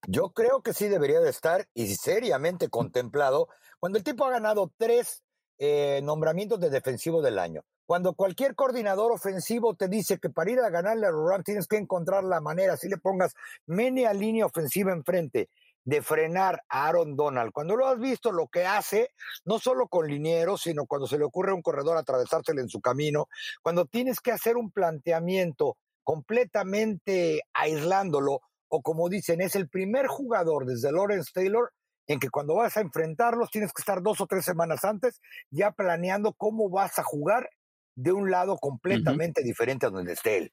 [0.06, 3.48] Yo creo que sí debería de estar y seriamente contemplado
[3.80, 5.22] cuando el tipo ha ganado tres
[5.58, 7.62] eh, nombramientos de defensivo del año.
[7.86, 11.78] Cuando cualquier coordinador ofensivo te dice que para ir a ganarle a Rams tienes que
[11.78, 13.34] encontrar la manera, si le pongas
[13.66, 15.48] media línea ofensiva enfrente,
[15.88, 17.50] de frenar a Aaron Donald.
[17.50, 19.10] Cuando lo has visto lo que hace,
[19.46, 22.82] no solo con linieros, sino cuando se le ocurre a un corredor atravesársele en su
[22.82, 23.28] camino,
[23.62, 30.66] cuando tienes que hacer un planteamiento completamente aislándolo, o como dicen, es el primer jugador
[30.66, 31.72] desde Lawrence Taylor
[32.08, 35.70] en que cuando vas a enfrentarlos tienes que estar dos o tres semanas antes ya
[35.70, 37.48] planeando cómo vas a jugar
[37.94, 39.46] de un lado completamente uh -huh.
[39.46, 40.52] diferente a donde esté él.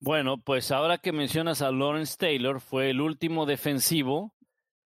[0.00, 4.34] Bueno, pues ahora que mencionas a Lawrence Taylor, fue el último defensivo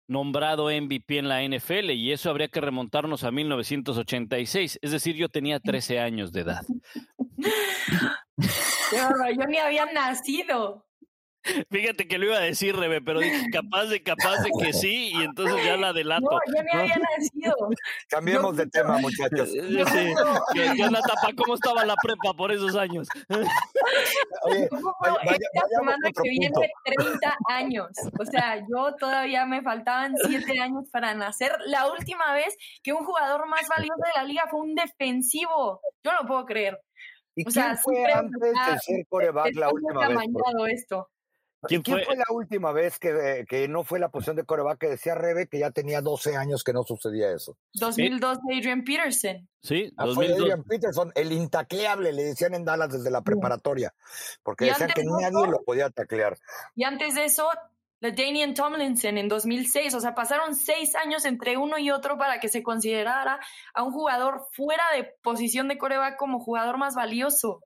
[0.06, 5.28] nombrado MVP en la NFL y eso habría que remontarnos a 1986, es decir, yo
[5.28, 6.62] tenía 13 años de edad.
[8.36, 10.86] yo ni había nacido.
[11.70, 15.12] Fíjate que lo iba a decir, Rebe, pero dije capaz de, capaz de que sí,
[15.14, 16.22] y entonces ya la delato.
[16.22, 17.54] No, yo ni había nacido.
[18.09, 19.50] Cambiemos de tema, muchachos.
[19.94, 20.14] Sí,
[20.54, 21.33] ¿Qué, onda, tapa?
[21.37, 23.07] ¿Cómo estaba la prepa por esos años?
[24.42, 26.50] Oye, esta semana que viene
[26.85, 27.88] 30 años.
[28.18, 31.52] O sea, yo todavía me faltaban 7 años para nacer.
[31.66, 35.80] La última vez que un jugador más valioso de la liga fue un defensivo.
[36.02, 36.80] Yo no lo puedo creer.
[37.37, 40.80] ¿Y o quién sea, fue antes de ser coreback la última vez?
[40.80, 41.09] esto.
[41.66, 42.16] ¿Quién, fue?
[42.16, 45.59] la última vez que, que, no fue la posición de coreback que decía Rebe que
[45.59, 47.57] ya tenía 12 años que no sucedía eso?
[47.74, 49.48] 2002 de Adrian Peterson.
[49.61, 53.94] Sí, ah, Fue Adrian Peterson, el intacleable, le decían en Dallas desde la preparatoria,
[54.42, 56.37] porque decían que nadie lo podía taclear.
[56.74, 57.48] Y antes de eso,
[58.00, 62.38] la Daniel Tomlinson en 2006, o sea, pasaron seis años entre uno y otro para
[62.38, 63.40] que se considerara
[63.72, 67.62] a un jugador fuera de posición de coreback como jugador más valioso.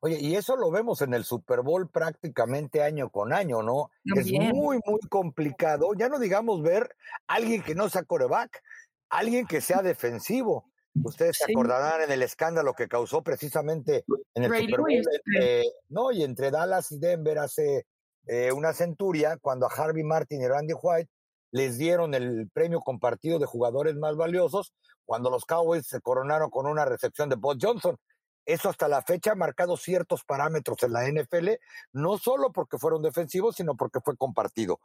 [0.00, 3.90] Oye, y eso lo vemos en el Super Bowl prácticamente año con año, ¿no?
[4.04, 5.92] Es muy, muy complicado.
[5.96, 8.62] Ya no digamos ver a alguien que no sea coreback,
[9.08, 10.70] alguien que sea defensivo.
[11.04, 14.04] Ustedes se acordarán en el escándalo que causó precisamente
[14.34, 14.90] en el Super Bowl,
[15.88, 17.86] no, y entre Dallas y Denver hace
[18.26, 21.10] eh, una centuria, cuando a Harvey Martin y Randy White
[21.52, 24.72] les dieron el premio compartido de jugadores más valiosos,
[25.04, 27.96] cuando los Cowboys se coronaron con una recepción de Bob Johnson.
[28.52, 31.50] Eso hasta la fecha ha marcado ciertos parámetros en la NFL,
[31.92, 34.80] no solo porque fueron defensivos, sino porque fue compartido.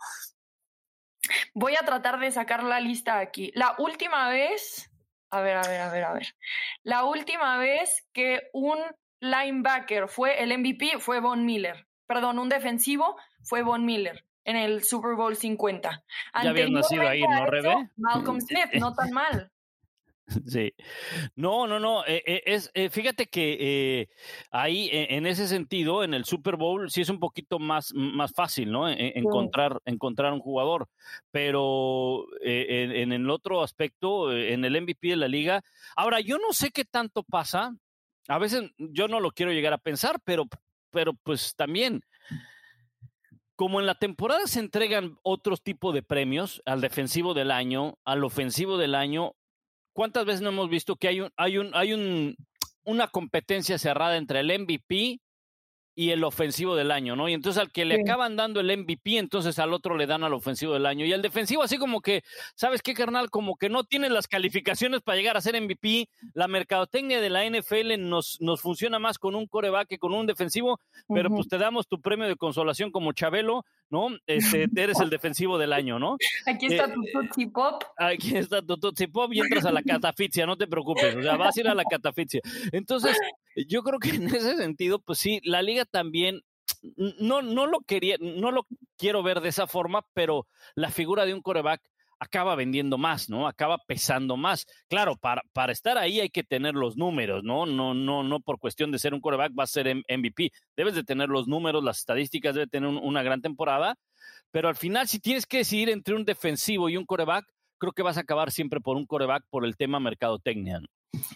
[1.53, 3.51] Voy a tratar de sacar la lista aquí.
[3.55, 4.91] La última vez,
[5.31, 6.35] a ver, a ver, a ver, a ver.
[6.83, 8.77] La última vez que un
[9.19, 11.87] linebacker fue el MVP fue Von Miller.
[12.05, 16.03] Perdón, un defensivo fue Von Miller en el Super Bowl 50.
[16.43, 17.89] Ya habías nacido ahí, ¿no, Rebe?
[17.97, 19.51] Malcolm Smith, no tan mal.
[20.47, 20.73] Sí.
[21.35, 22.05] No, no, no.
[22.05, 24.09] Eh, eh, es, eh, fíjate que
[24.51, 28.71] ahí, en ese sentido, en el Super Bowl, sí es un poquito más, más fácil,
[28.71, 28.89] ¿no?
[28.89, 30.87] E, encontrar, encontrar un jugador.
[31.31, 35.63] Pero en, el otro aspecto, en el MVP de la liga.
[35.95, 37.75] Ahora, yo no sé qué tanto pasa.
[38.27, 40.45] A veces yo no lo quiero llegar a pensar, pero,
[40.89, 42.01] pero pues también
[43.55, 48.23] como en la temporada se entregan otros tipos de premios, al defensivo del año, al
[48.23, 49.35] ofensivo del año,
[49.95, 52.35] ¿Cuántas veces no hemos visto que hay un, hay un, hay un,
[52.83, 55.21] una competencia cerrada entre el MVP
[55.95, 57.29] y el ofensivo del año, ¿no?
[57.29, 60.33] Y entonces al que le acaban dando el MVP, entonces al otro le dan al
[60.33, 61.05] ofensivo del año.
[61.05, 62.23] Y el defensivo así como que,
[62.55, 63.29] ¿sabes qué, carnal?
[63.29, 66.09] Como que no tiene las calificaciones para llegar a ser MVP.
[66.33, 70.27] La mercadotecnia de la NFL nos, nos funciona más con un coreback que con un
[70.27, 74.09] defensivo, pero pues te damos tu premio de consolación como Chabelo, ¿no?
[74.27, 76.17] Este, eres el defensivo del año, ¿no?
[76.45, 77.83] Aquí está tu Tutsi Pop.
[77.97, 81.37] Aquí está tu Tutsi Pop y entras a la catafixia, no te preocupes, o sea,
[81.37, 82.41] vas a ir a la catafixia.
[82.73, 83.17] Entonces,
[83.67, 86.41] yo creo que en ese sentido, pues sí, la liga también
[87.19, 88.67] no, no lo quería, no lo
[88.97, 91.81] quiero ver de esa forma, pero la figura de un coreback
[92.19, 93.47] acaba vendiendo más, ¿no?
[93.47, 94.65] Acaba pesando más.
[94.87, 97.65] Claro, para, para estar ahí hay que tener los números, ¿no?
[97.65, 100.51] No, no, no por cuestión de ser un coreback va a ser MVP.
[100.75, 103.95] Debes de tener los números, las estadísticas, debe tener una gran temporada,
[104.51, 107.45] pero al final si tienes que decidir entre un defensivo y un coreback,
[107.77, 110.81] creo que vas a acabar siempre por un coreback por el tema mercadotecnia.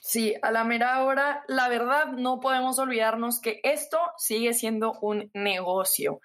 [0.02, 5.30] Sí, a la mera hora, la verdad no podemos olvidarnos que esto sigue siendo un
[5.34, 6.22] negocio.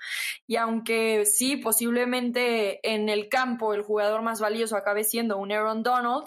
[0.46, 5.82] Y aunque sí, posiblemente en el campo el jugador más valioso acabe siendo un Aaron
[5.82, 6.26] Donald,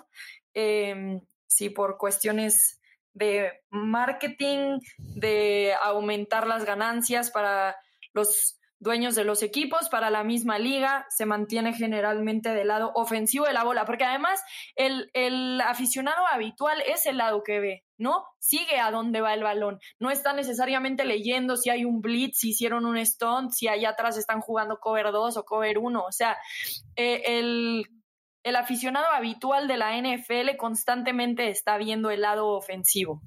[0.53, 2.79] eh, sí, por cuestiones
[3.13, 7.75] de marketing, de aumentar las ganancias para
[8.13, 13.45] los dueños de los equipos, para la misma liga, se mantiene generalmente del lado ofensivo
[13.45, 14.41] de la bola, porque además
[14.75, 18.25] el, el, aficionado habitual es el lado que ve, ¿no?
[18.39, 22.49] Sigue a dónde va el balón, no está necesariamente leyendo si hay un blitz, si
[22.49, 26.37] hicieron un stunt, si allá atrás están jugando cover 2 o cover 1, o sea,
[26.95, 27.85] eh, el,
[28.43, 33.21] el aficionado habitual de la NFL constantemente está viendo el lado ofensivo.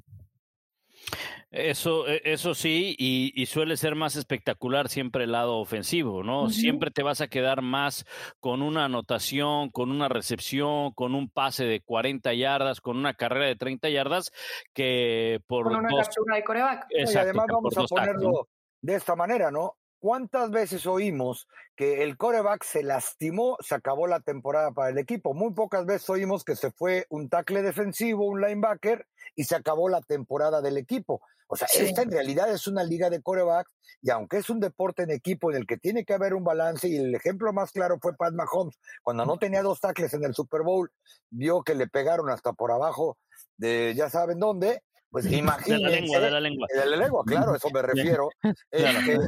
[1.50, 6.48] Eso, e, eso sí, y, suele ser más espectacular siempre el lado ofensivo, ¿no?
[6.48, 8.04] Siempre te vas a quedar más
[8.38, 13.46] con una anotación, con una recepción, con un pase de 40 yardas, con una carrera
[13.46, 14.30] de 30 yardas,
[14.72, 16.86] que por con una captura de coreback.
[16.90, 18.48] y además vamos a ponerlo
[18.80, 19.79] de esta manera, ¿no?
[20.00, 25.34] ¿Cuántas veces oímos que el coreback se lastimó, se acabó la temporada para el equipo?
[25.34, 29.90] Muy pocas veces oímos que se fue un tackle defensivo, un linebacker, y se acabó
[29.90, 31.20] la temporada del equipo.
[31.48, 33.70] O sea, esta en realidad es una liga de corebacks,
[34.01, 36.88] y aunque es un deporte en equipo en el que tiene que haber un balance,
[36.88, 40.32] y el ejemplo más claro fue Pat Mahomes, cuando no tenía dos tackles en el
[40.34, 40.90] Super Bowl,
[41.28, 43.18] vio que le pegaron hasta por abajo
[43.59, 45.84] de ya saben dónde, pues imagínense.
[45.84, 46.66] De la lengua, de la lengua.
[46.72, 48.28] De la lengua, claro, eso me refiero.
[48.70, 49.18] Este,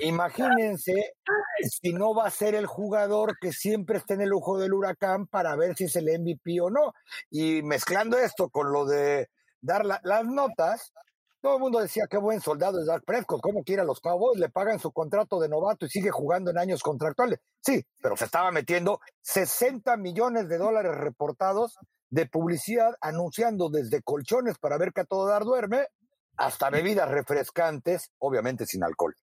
[0.00, 1.14] imagínense
[1.62, 5.26] si no va a ser el jugador que siempre está en el ojo del huracán
[5.26, 6.92] para ver si es el MVP o no.
[7.30, 9.28] Y mezclando esto con lo de
[9.60, 10.92] dar las notas,
[11.40, 14.40] todo el mundo decía qué buen soldado es Dak Prescott, cómo quiere a los Cowboys,
[14.40, 17.38] le pagan su contrato de novato y sigue jugando en años contractuales.
[17.60, 21.78] Sí, pero se estaba metiendo 60 millones de dólares reportados
[22.14, 25.88] de publicidad anunciando desde colchones para ver que a todo dar duerme
[26.36, 29.16] hasta bebidas refrescantes, obviamente sin alcohol.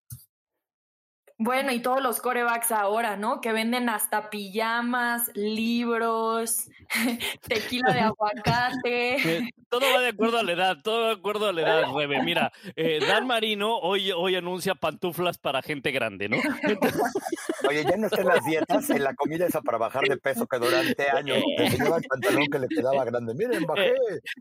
[1.44, 3.42] Bueno, y todos los corebacks ahora, ¿no?
[3.42, 6.68] Que venden hasta pijamas, libros,
[7.48, 9.50] tequila de aguacate.
[9.68, 12.22] todo va de acuerdo a la edad, todo de acuerdo a la edad, Rebe.
[12.22, 16.38] Mira, eh, Dan Marino hoy, hoy anuncia pantuflas para gente grande, ¿no?
[17.68, 20.46] Oye, ya no está en las dietas, en la comida esa para bajar de peso
[20.46, 23.34] que durante años enseñaba el pantalón que le quedaba grande.
[23.34, 23.94] Miren, bajé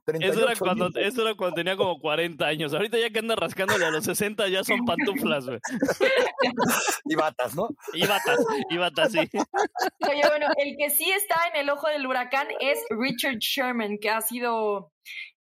[0.05, 2.75] 38 eso era, cuando, eso era cuando tenía como 40 años.
[2.75, 5.61] Ahorita ya que anda rascándole a los 60 ya son pantuflas, güey.
[7.05, 7.69] Y batas, ¿no?
[7.93, 8.39] Y batas,
[8.69, 9.19] y batas, sí.
[9.19, 14.11] Oye, bueno, el que sí está en el ojo del huracán es Richard Sherman, que
[14.11, 14.93] ha sido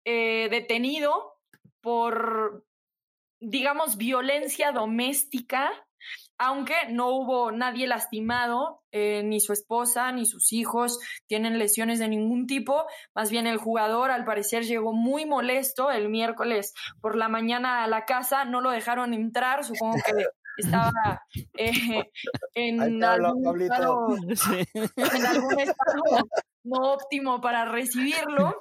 [0.04, 1.34] eh, detenido
[1.80, 2.64] por,
[3.40, 5.70] digamos, violencia doméstica
[6.38, 12.08] aunque no hubo nadie lastimado, eh, ni su esposa ni sus hijos tienen lesiones de
[12.08, 17.28] ningún tipo, más bien el jugador al parecer llegó muy molesto el miércoles por la
[17.28, 20.12] mañana a la casa, no lo dejaron entrar, supongo que
[20.58, 21.22] estaba
[21.56, 21.72] eh,
[22.54, 24.16] en, algún estado,
[24.74, 26.28] en algún estado
[26.68, 28.60] no óptimo para recibirlo.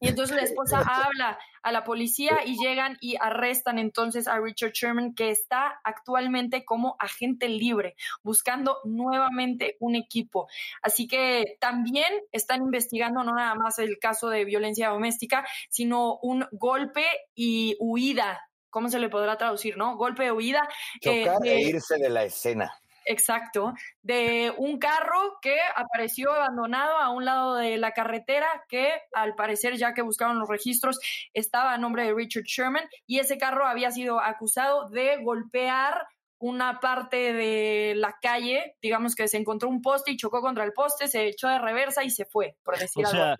[0.00, 4.72] Y entonces la esposa habla a la policía y llegan y arrestan entonces a Richard
[4.72, 10.48] Sherman, que está actualmente como agente libre, buscando nuevamente un equipo.
[10.82, 16.46] Así que también están investigando no nada más el caso de violencia doméstica, sino un
[16.52, 19.96] golpe y huida ¿cómo se le podrá traducir, no?
[19.96, 20.68] Golpe de huida.
[21.02, 22.72] Eh, Chocar e irse de la escena.
[23.06, 29.34] Exacto, de un carro que apareció abandonado a un lado de la carretera que al
[29.34, 31.00] parecer ya que buscaron los registros
[31.32, 36.06] estaba a nombre de Richard Sherman y ese carro había sido acusado de golpear
[36.40, 40.72] una parte de la calle, digamos que se encontró un poste y chocó contra el
[40.72, 43.36] poste, se echó de reversa y se fue, por decir algo.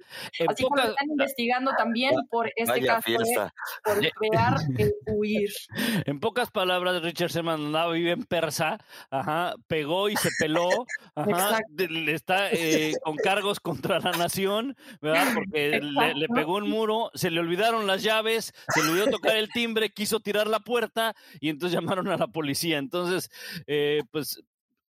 [0.46, 3.50] Así que lo están investigando también por este caso de
[3.82, 5.50] por crear el huir.
[6.04, 8.78] En pocas palabras, Richard se mandaba vive en persa,
[9.10, 10.68] ajá, pegó y se peló,
[11.14, 11.58] ajá,
[12.08, 15.26] está eh, con cargos contra la nación, ¿verdad?
[15.34, 19.36] Porque le, le, pegó un muro, se le olvidaron las llaves, se le olvidó tocar
[19.36, 22.76] el timbre, quiso tirar la puerta y entonces llamaron a la policía.
[22.90, 23.30] Entonces,
[23.68, 24.42] eh, pues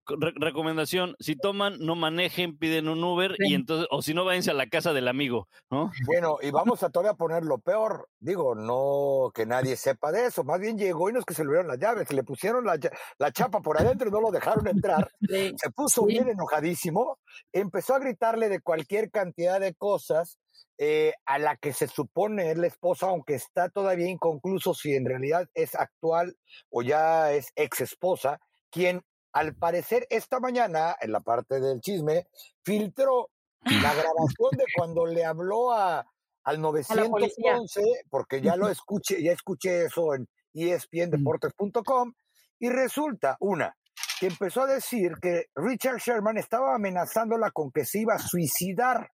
[0.07, 4.55] recomendación, si toman, no manejen, piden un Uber y entonces, o si no, váyanse a
[4.55, 5.91] la casa del amigo, ¿no?
[6.07, 10.45] Bueno, y vamos a todavía poner lo peor, digo, no que nadie sepa de eso,
[10.45, 12.79] más bien llegó y no es que se le olvidaron las llaves, le pusieron la,
[13.19, 15.11] la chapa por adentro y no lo dejaron entrar,
[15.57, 17.19] se puso bien enojadísimo,
[17.53, 20.39] empezó a gritarle de cualquier cantidad de cosas,
[20.77, 25.05] eh, a la que se supone es la esposa, aunque está todavía inconcluso si en
[25.05, 26.37] realidad es actual
[26.69, 28.41] o ya es ex esposa,
[28.71, 29.03] quien
[29.35, 32.29] al parecer esta mañana, en la parte del chisme,
[32.63, 33.31] filtró
[33.65, 36.07] la grabación de cuando le habló a,
[36.45, 42.15] al 911, porque ya lo escuché, ya escuché eso en espndeportes.com,
[42.61, 43.77] y resulta, una,
[44.21, 49.11] que empezó a decir que Richard Sherman estaba amenazándola con que se iba a suicidar.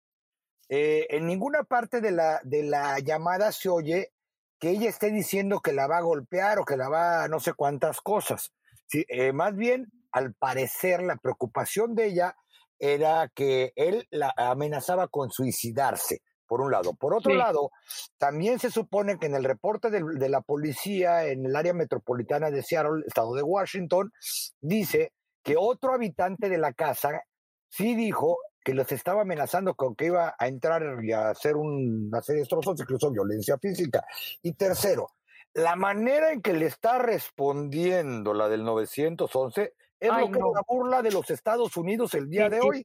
[0.68, 4.12] Eh, en ninguna parte de la, de la llamada se oye
[4.58, 7.40] que ella esté diciendo que la va a golpear o que la va a no
[7.40, 8.52] sé cuántas cosas.
[8.86, 12.36] Sí, eh, más bien, al parecer, la preocupación de ella
[12.78, 16.94] era que él la amenazaba con suicidarse, por un lado.
[16.94, 17.70] Por otro lado,
[18.18, 22.50] también se supone que en el reporte de, de, la policía en el área metropolitana
[22.50, 24.12] de Seattle, estado de Washington,
[24.60, 27.22] dice que otro habitante de la casa
[27.68, 32.20] sí dijo que los estaba amenazando con que iba a entrar y a hacer una
[32.20, 34.04] serie de destrozos, incluso violencia física.
[34.42, 35.08] Y tercero,
[35.54, 40.62] la manera en que le está respondiendo la del 911 es lo que es la
[40.66, 42.82] burla de los Estados Unidos el día de hoy,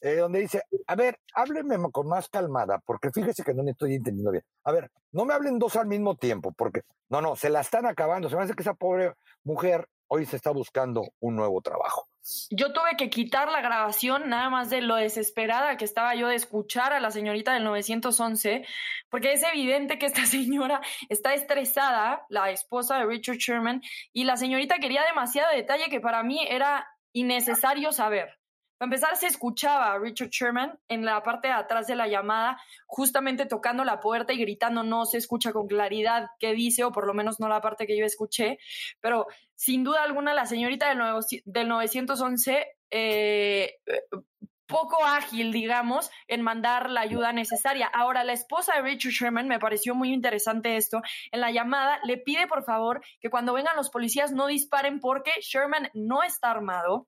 [0.00, 3.96] eh, donde dice, a ver, háblenme con más calmada, porque fíjese que no me estoy
[3.96, 4.44] entendiendo bien.
[4.64, 7.86] A ver, no me hablen dos al mismo tiempo, porque no, no, se la están
[7.86, 8.30] acabando.
[8.30, 12.06] Se me hace que esa pobre mujer hoy se está buscando un nuevo trabajo.
[12.50, 16.36] Yo tuve que quitar la grabación nada más de lo desesperada que estaba yo de
[16.36, 18.64] escuchar a la señorita del 911,
[19.08, 24.36] porque es evidente que esta señora está estresada, la esposa de Richard Sherman, y la
[24.36, 28.41] señorita quería demasiado detalle que para mí era innecesario saber.
[28.82, 32.60] Para empezar, se escuchaba a Richard Sherman en la parte de atrás de la llamada,
[32.88, 37.06] justamente tocando la puerta y gritando, no se escucha con claridad qué dice, o por
[37.06, 38.58] lo menos no la parte que yo escuché,
[39.00, 41.00] pero sin duda alguna la señorita del,
[41.44, 43.76] del 911 eh,
[44.66, 47.86] poco ágil, digamos, en mandar la ayuda necesaria.
[47.86, 52.18] Ahora, la esposa de Richard Sherman, me pareció muy interesante esto, en la llamada le
[52.18, 57.06] pide por favor que cuando vengan los policías no disparen porque Sherman no está armado,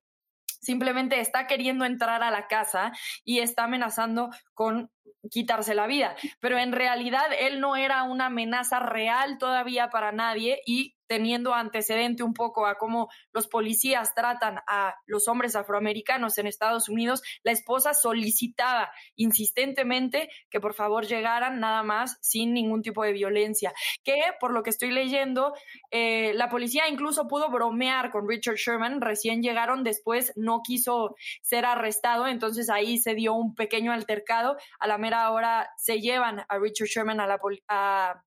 [0.64, 2.92] simplemente está queriendo entrar a la casa
[3.24, 4.90] y está amenazando con
[5.30, 6.16] quitarse la vida.
[6.40, 12.22] Pero en realidad él no era una amenaza real todavía para nadie y teniendo antecedente
[12.22, 17.52] un poco a cómo los policías tratan a los hombres afroamericanos en Estados Unidos, la
[17.52, 24.20] esposa solicitaba insistentemente que por favor llegaran nada más sin ningún tipo de violencia, que
[24.40, 25.54] por lo que estoy leyendo,
[25.90, 31.66] eh, la policía incluso pudo bromear con Richard Sherman, recién llegaron, después no quiso ser
[31.66, 34.43] arrestado, entonces ahí se dio un pequeño altercado,
[34.78, 38.22] a la mera hora se llevan a Richard Sherman a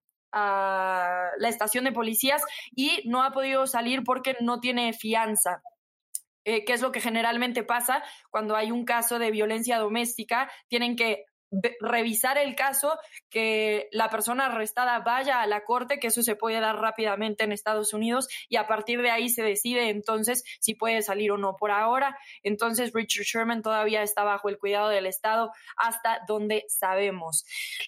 [1.40, 2.44] la estación de policías
[2.76, 5.62] y no ha podido salir porque no tiene fianza.
[6.50, 10.96] Eh, que es lo que generalmente pasa cuando hay un caso de violencia doméstica, tienen
[10.96, 11.26] que
[11.80, 12.98] revisar el caso,
[13.30, 17.52] que la persona arrestada vaya a la corte, que eso se puede dar rápidamente en
[17.52, 21.56] Estados Unidos y a partir de ahí se decide entonces si puede salir o no.
[21.56, 27.46] Por ahora, entonces Richard Sherman todavía está bajo el cuidado del Estado hasta donde sabemos.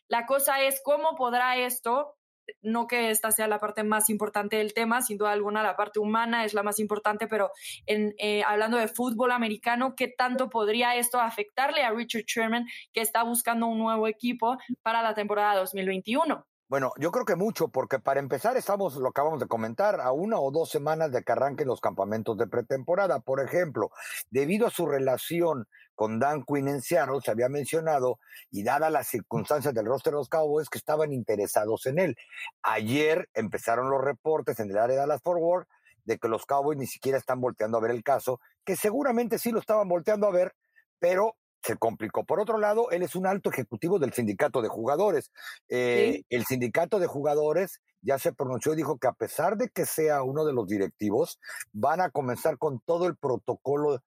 [0.07, 2.18] La cosa es cómo podrá esto
[2.61, 5.99] no que esta sea la parte más importante del tema, sin duda alguna la parte
[5.99, 7.51] humana es la más importante, pero
[7.85, 13.01] en, eh, hablando de fútbol americano, ¿qué tanto podría esto afectarle a Richard Sherman que
[13.01, 16.45] está buscando un nuevo equipo para la temporada 2021?
[16.69, 20.39] Bueno, yo creo que mucho, porque para empezar estamos, lo acabamos de comentar, a una
[20.39, 23.21] o dos semanas de que arranquen los campamentos de pretemporada.
[23.21, 23.89] Por ejemplo,
[24.29, 25.67] debido a su relación
[25.99, 28.19] con Dan Quinn en Seattle, se había mencionado,
[28.51, 32.15] y dadas las circunstancias del roster de los Cowboys, que estaban interesados en él.
[32.63, 35.67] Ayer empezaron los reportes en el área de Dallas Forward
[36.05, 39.51] de que los Cowboys ni siquiera están volteando a ver el caso, que seguramente sí
[39.51, 40.55] lo estaban volteando a ver,
[40.99, 42.23] pero se complicó.
[42.23, 45.33] Por otro lado, él es un alto ejecutivo del sindicato de jugadores.
[45.67, 49.85] Eh, el sindicato de jugadores ya se pronunció y dijo que a pesar de que
[49.85, 51.41] sea uno de los directivos,
[51.73, 54.01] van a comenzar con todo el protocolo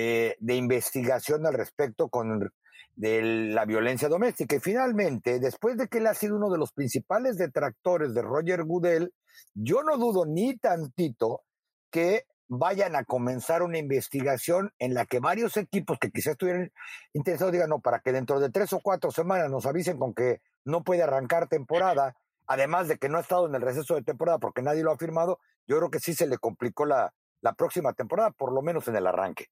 [0.00, 2.52] eh, de investigación al respecto con
[2.94, 4.54] de la violencia doméstica.
[4.54, 8.62] Y finalmente, después de que él ha sido uno de los principales detractores de Roger
[8.62, 9.12] Goodell,
[9.54, 11.42] yo no dudo ni tantito
[11.90, 16.70] que vayan a comenzar una investigación en la que varios equipos que quizás estuvieran
[17.12, 20.42] interesados digan, no, para que dentro de tres o cuatro semanas nos avisen con que
[20.64, 22.14] no puede arrancar temporada,
[22.46, 24.96] además de que no ha estado en el receso de temporada porque nadie lo ha
[24.96, 28.86] firmado, yo creo que sí se le complicó la, la próxima temporada, por lo menos
[28.88, 29.46] en el arranque.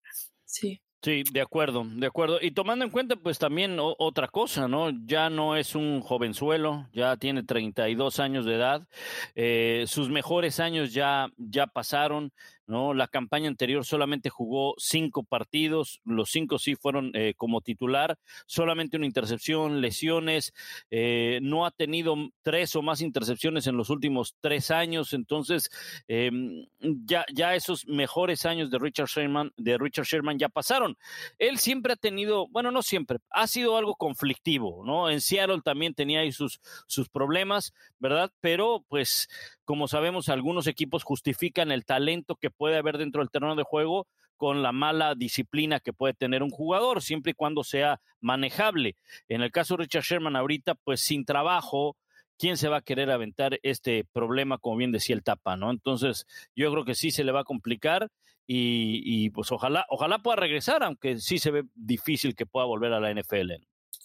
[0.47, 0.81] Sí.
[1.03, 2.39] Sí, de acuerdo, de acuerdo.
[2.41, 4.91] Y tomando en cuenta, pues también otra cosa, ¿no?
[5.07, 8.89] Ya no es un jovenzuelo, ya tiene 32 años de edad,
[9.37, 12.33] eh, sus mejores años ya, ya pasaron,
[12.67, 12.95] ¿no?
[12.95, 18.97] La campaña anterior solamente jugó cinco partidos, los cinco sí fueron eh, como titular, solamente
[18.97, 20.53] una intercepción, lesiones,
[20.91, 25.71] eh, no ha tenido tres o más intercepciones en los últimos tres años, entonces
[26.09, 30.97] em, ya, ya esos mejores años de Richard Sherman, de Richard Sherman ya pasaron.
[31.39, 35.11] Él siempre ha tenido, bueno, no siempre, ha sido algo conflictivo, ¿no?
[35.11, 38.33] En Seattle también tenía ahí sus, sus problemas, ¿verdad?
[38.41, 39.29] Pero pues
[39.67, 44.07] como sabemos, algunos equipos justifican el talento que puede haber dentro del terreno de juego
[44.37, 48.95] con la mala disciplina que puede tener un jugador, siempre y cuando sea manejable.
[49.29, 51.97] En el caso de Richard Sherman ahorita, pues sin trabajo,
[52.39, 55.71] ¿quién se va a querer aventar este problema, como bien decía el Tapa, ¿no?
[55.71, 58.09] Entonces, yo creo que sí se le va a complicar
[58.47, 62.93] y, y pues ojalá, ojalá pueda regresar, aunque sí se ve difícil que pueda volver
[62.93, 63.53] a la NFL.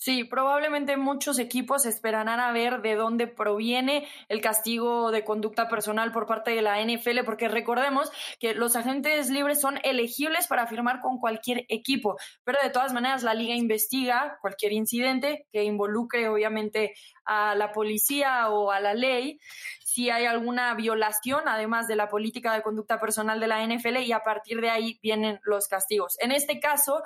[0.02, 6.12] Sí, probablemente muchos equipos esperarán a ver de dónde proviene el castigo de conducta personal
[6.12, 11.02] por parte de la NFL, porque recordemos que los agentes libres son elegibles para firmar
[11.02, 16.96] con cualquier equipo, pero de todas maneras la liga investiga cualquier incidente que involucre obviamente
[17.24, 19.40] a la policía o a la ley
[19.84, 24.14] si hay alguna violación, además de la política de conducta personal de la NFL, y
[24.14, 26.18] a partir de ahí vienen los castigos.
[26.22, 27.04] En este caso,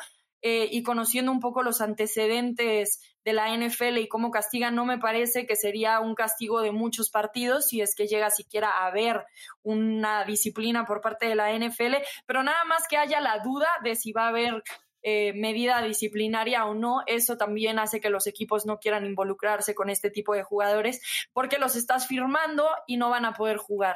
[0.48, 5.00] eh, y conociendo un poco los antecedentes de la NFL y cómo castigan, no me
[5.00, 9.26] parece que sería un castigo de muchos partidos si es que llega siquiera a haber
[9.64, 11.96] una disciplina por parte de la NFL,
[12.28, 14.62] pero nada más que haya la duda de si va a haber
[15.02, 19.90] eh, medida disciplinaria o no, eso también hace que los equipos no quieran involucrarse con
[19.90, 21.02] este tipo de jugadores
[21.34, 23.96] porque los estás firmando y no van a poder jugar.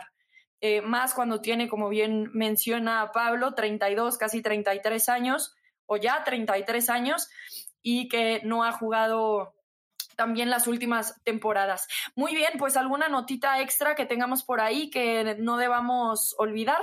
[0.62, 5.56] Eh, más cuando tiene, como bien menciona Pablo, 32, casi 33 años,
[5.90, 7.30] o ya 33 años,
[7.82, 9.54] y que no ha jugado
[10.16, 11.88] también las últimas temporadas.
[12.16, 16.82] Muy bien, pues alguna notita extra que tengamos por ahí que no debamos olvidar.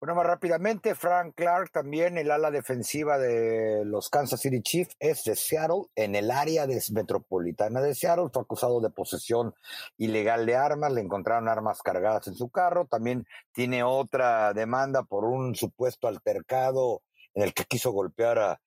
[0.00, 5.22] Bueno, más rápidamente, Frank Clark, también el ala defensiva de los Kansas City Chiefs, es
[5.22, 8.30] de Seattle, en el área metropolitana de Seattle.
[8.32, 9.54] Fue acusado de posesión
[9.98, 12.88] ilegal de armas, le encontraron armas cargadas en su carro.
[12.90, 17.02] También tiene otra demanda por un supuesto altercado
[17.34, 18.60] en el que quiso golpear a,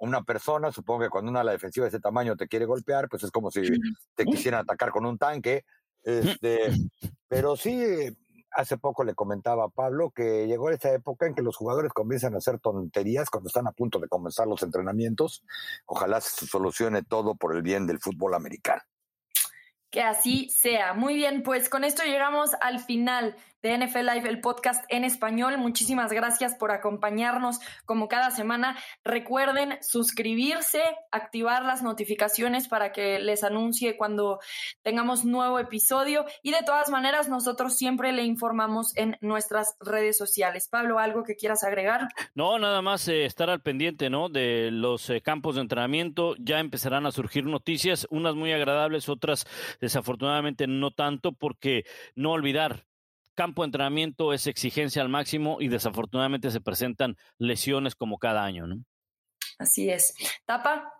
[0.00, 0.70] una persona.
[0.70, 3.50] Supongo que cuando una ala defensiva de ese tamaño te quiere golpear, pues es como
[3.50, 3.62] si
[4.14, 5.64] te quisieran atacar con un tanque.
[6.02, 6.70] Este,
[7.28, 8.16] pero sí,
[8.54, 12.34] hace poco le comentaba a Pablo que llegó esa época en que los jugadores comienzan
[12.34, 15.44] a hacer tonterías cuando están a punto de comenzar los entrenamientos.
[15.86, 18.82] Ojalá se solucione todo por el bien del fútbol americano.
[19.90, 20.94] Que así sea.
[20.94, 25.56] Muy bien, pues con esto llegamos al final de NFL Live, el podcast en español.
[25.56, 28.76] Muchísimas gracias por acompañarnos como cada semana.
[29.04, 34.38] Recuerden suscribirse, activar las notificaciones para que les anuncie cuando
[34.82, 40.68] tengamos nuevo episodio y de todas maneras nosotros siempre le informamos en nuestras redes sociales.
[40.68, 42.08] Pablo, ¿algo que quieras agregar?
[42.34, 44.28] No, nada más eh, estar al pendiente, ¿no?
[44.28, 46.34] De los eh, campos de entrenamiento.
[46.38, 49.46] Ya empezarán a surgir noticias, unas muy agradables, otras
[49.80, 52.84] desafortunadamente no tanto, porque no olvidar,
[53.34, 58.66] campo de entrenamiento es exigencia al máximo y desafortunadamente se presentan lesiones como cada año,
[58.66, 58.84] ¿no?
[59.58, 60.14] Así es.
[60.44, 60.92] Tapa.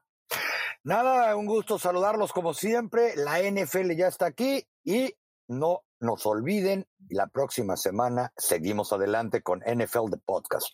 [0.83, 3.15] Nada, un gusto saludarlos como siempre.
[3.17, 5.15] La NFL ya está aquí y
[5.49, 10.69] no nos olviden, la próxima semana seguimos adelante con NFL de Podcast.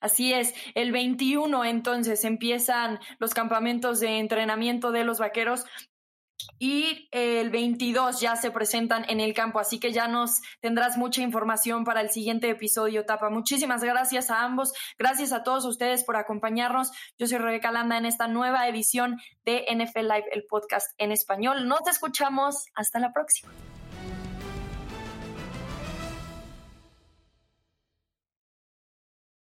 [0.00, 5.64] Así es, el 21 entonces empiezan los campamentos de entrenamiento de los vaqueros
[6.58, 11.22] y el 22 ya se presentan en el campo, así que ya nos tendrás mucha
[11.22, 13.30] información para el siguiente episodio, Tapa.
[13.30, 16.90] Muchísimas gracias a ambos, gracias a todos ustedes por acompañarnos.
[17.18, 21.68] Yo soy Rebeca Landa en esta nueva edición de NFL Live, el podcast en español.
[21.68, 23.52] Nos escuchamos, hasta la próxima.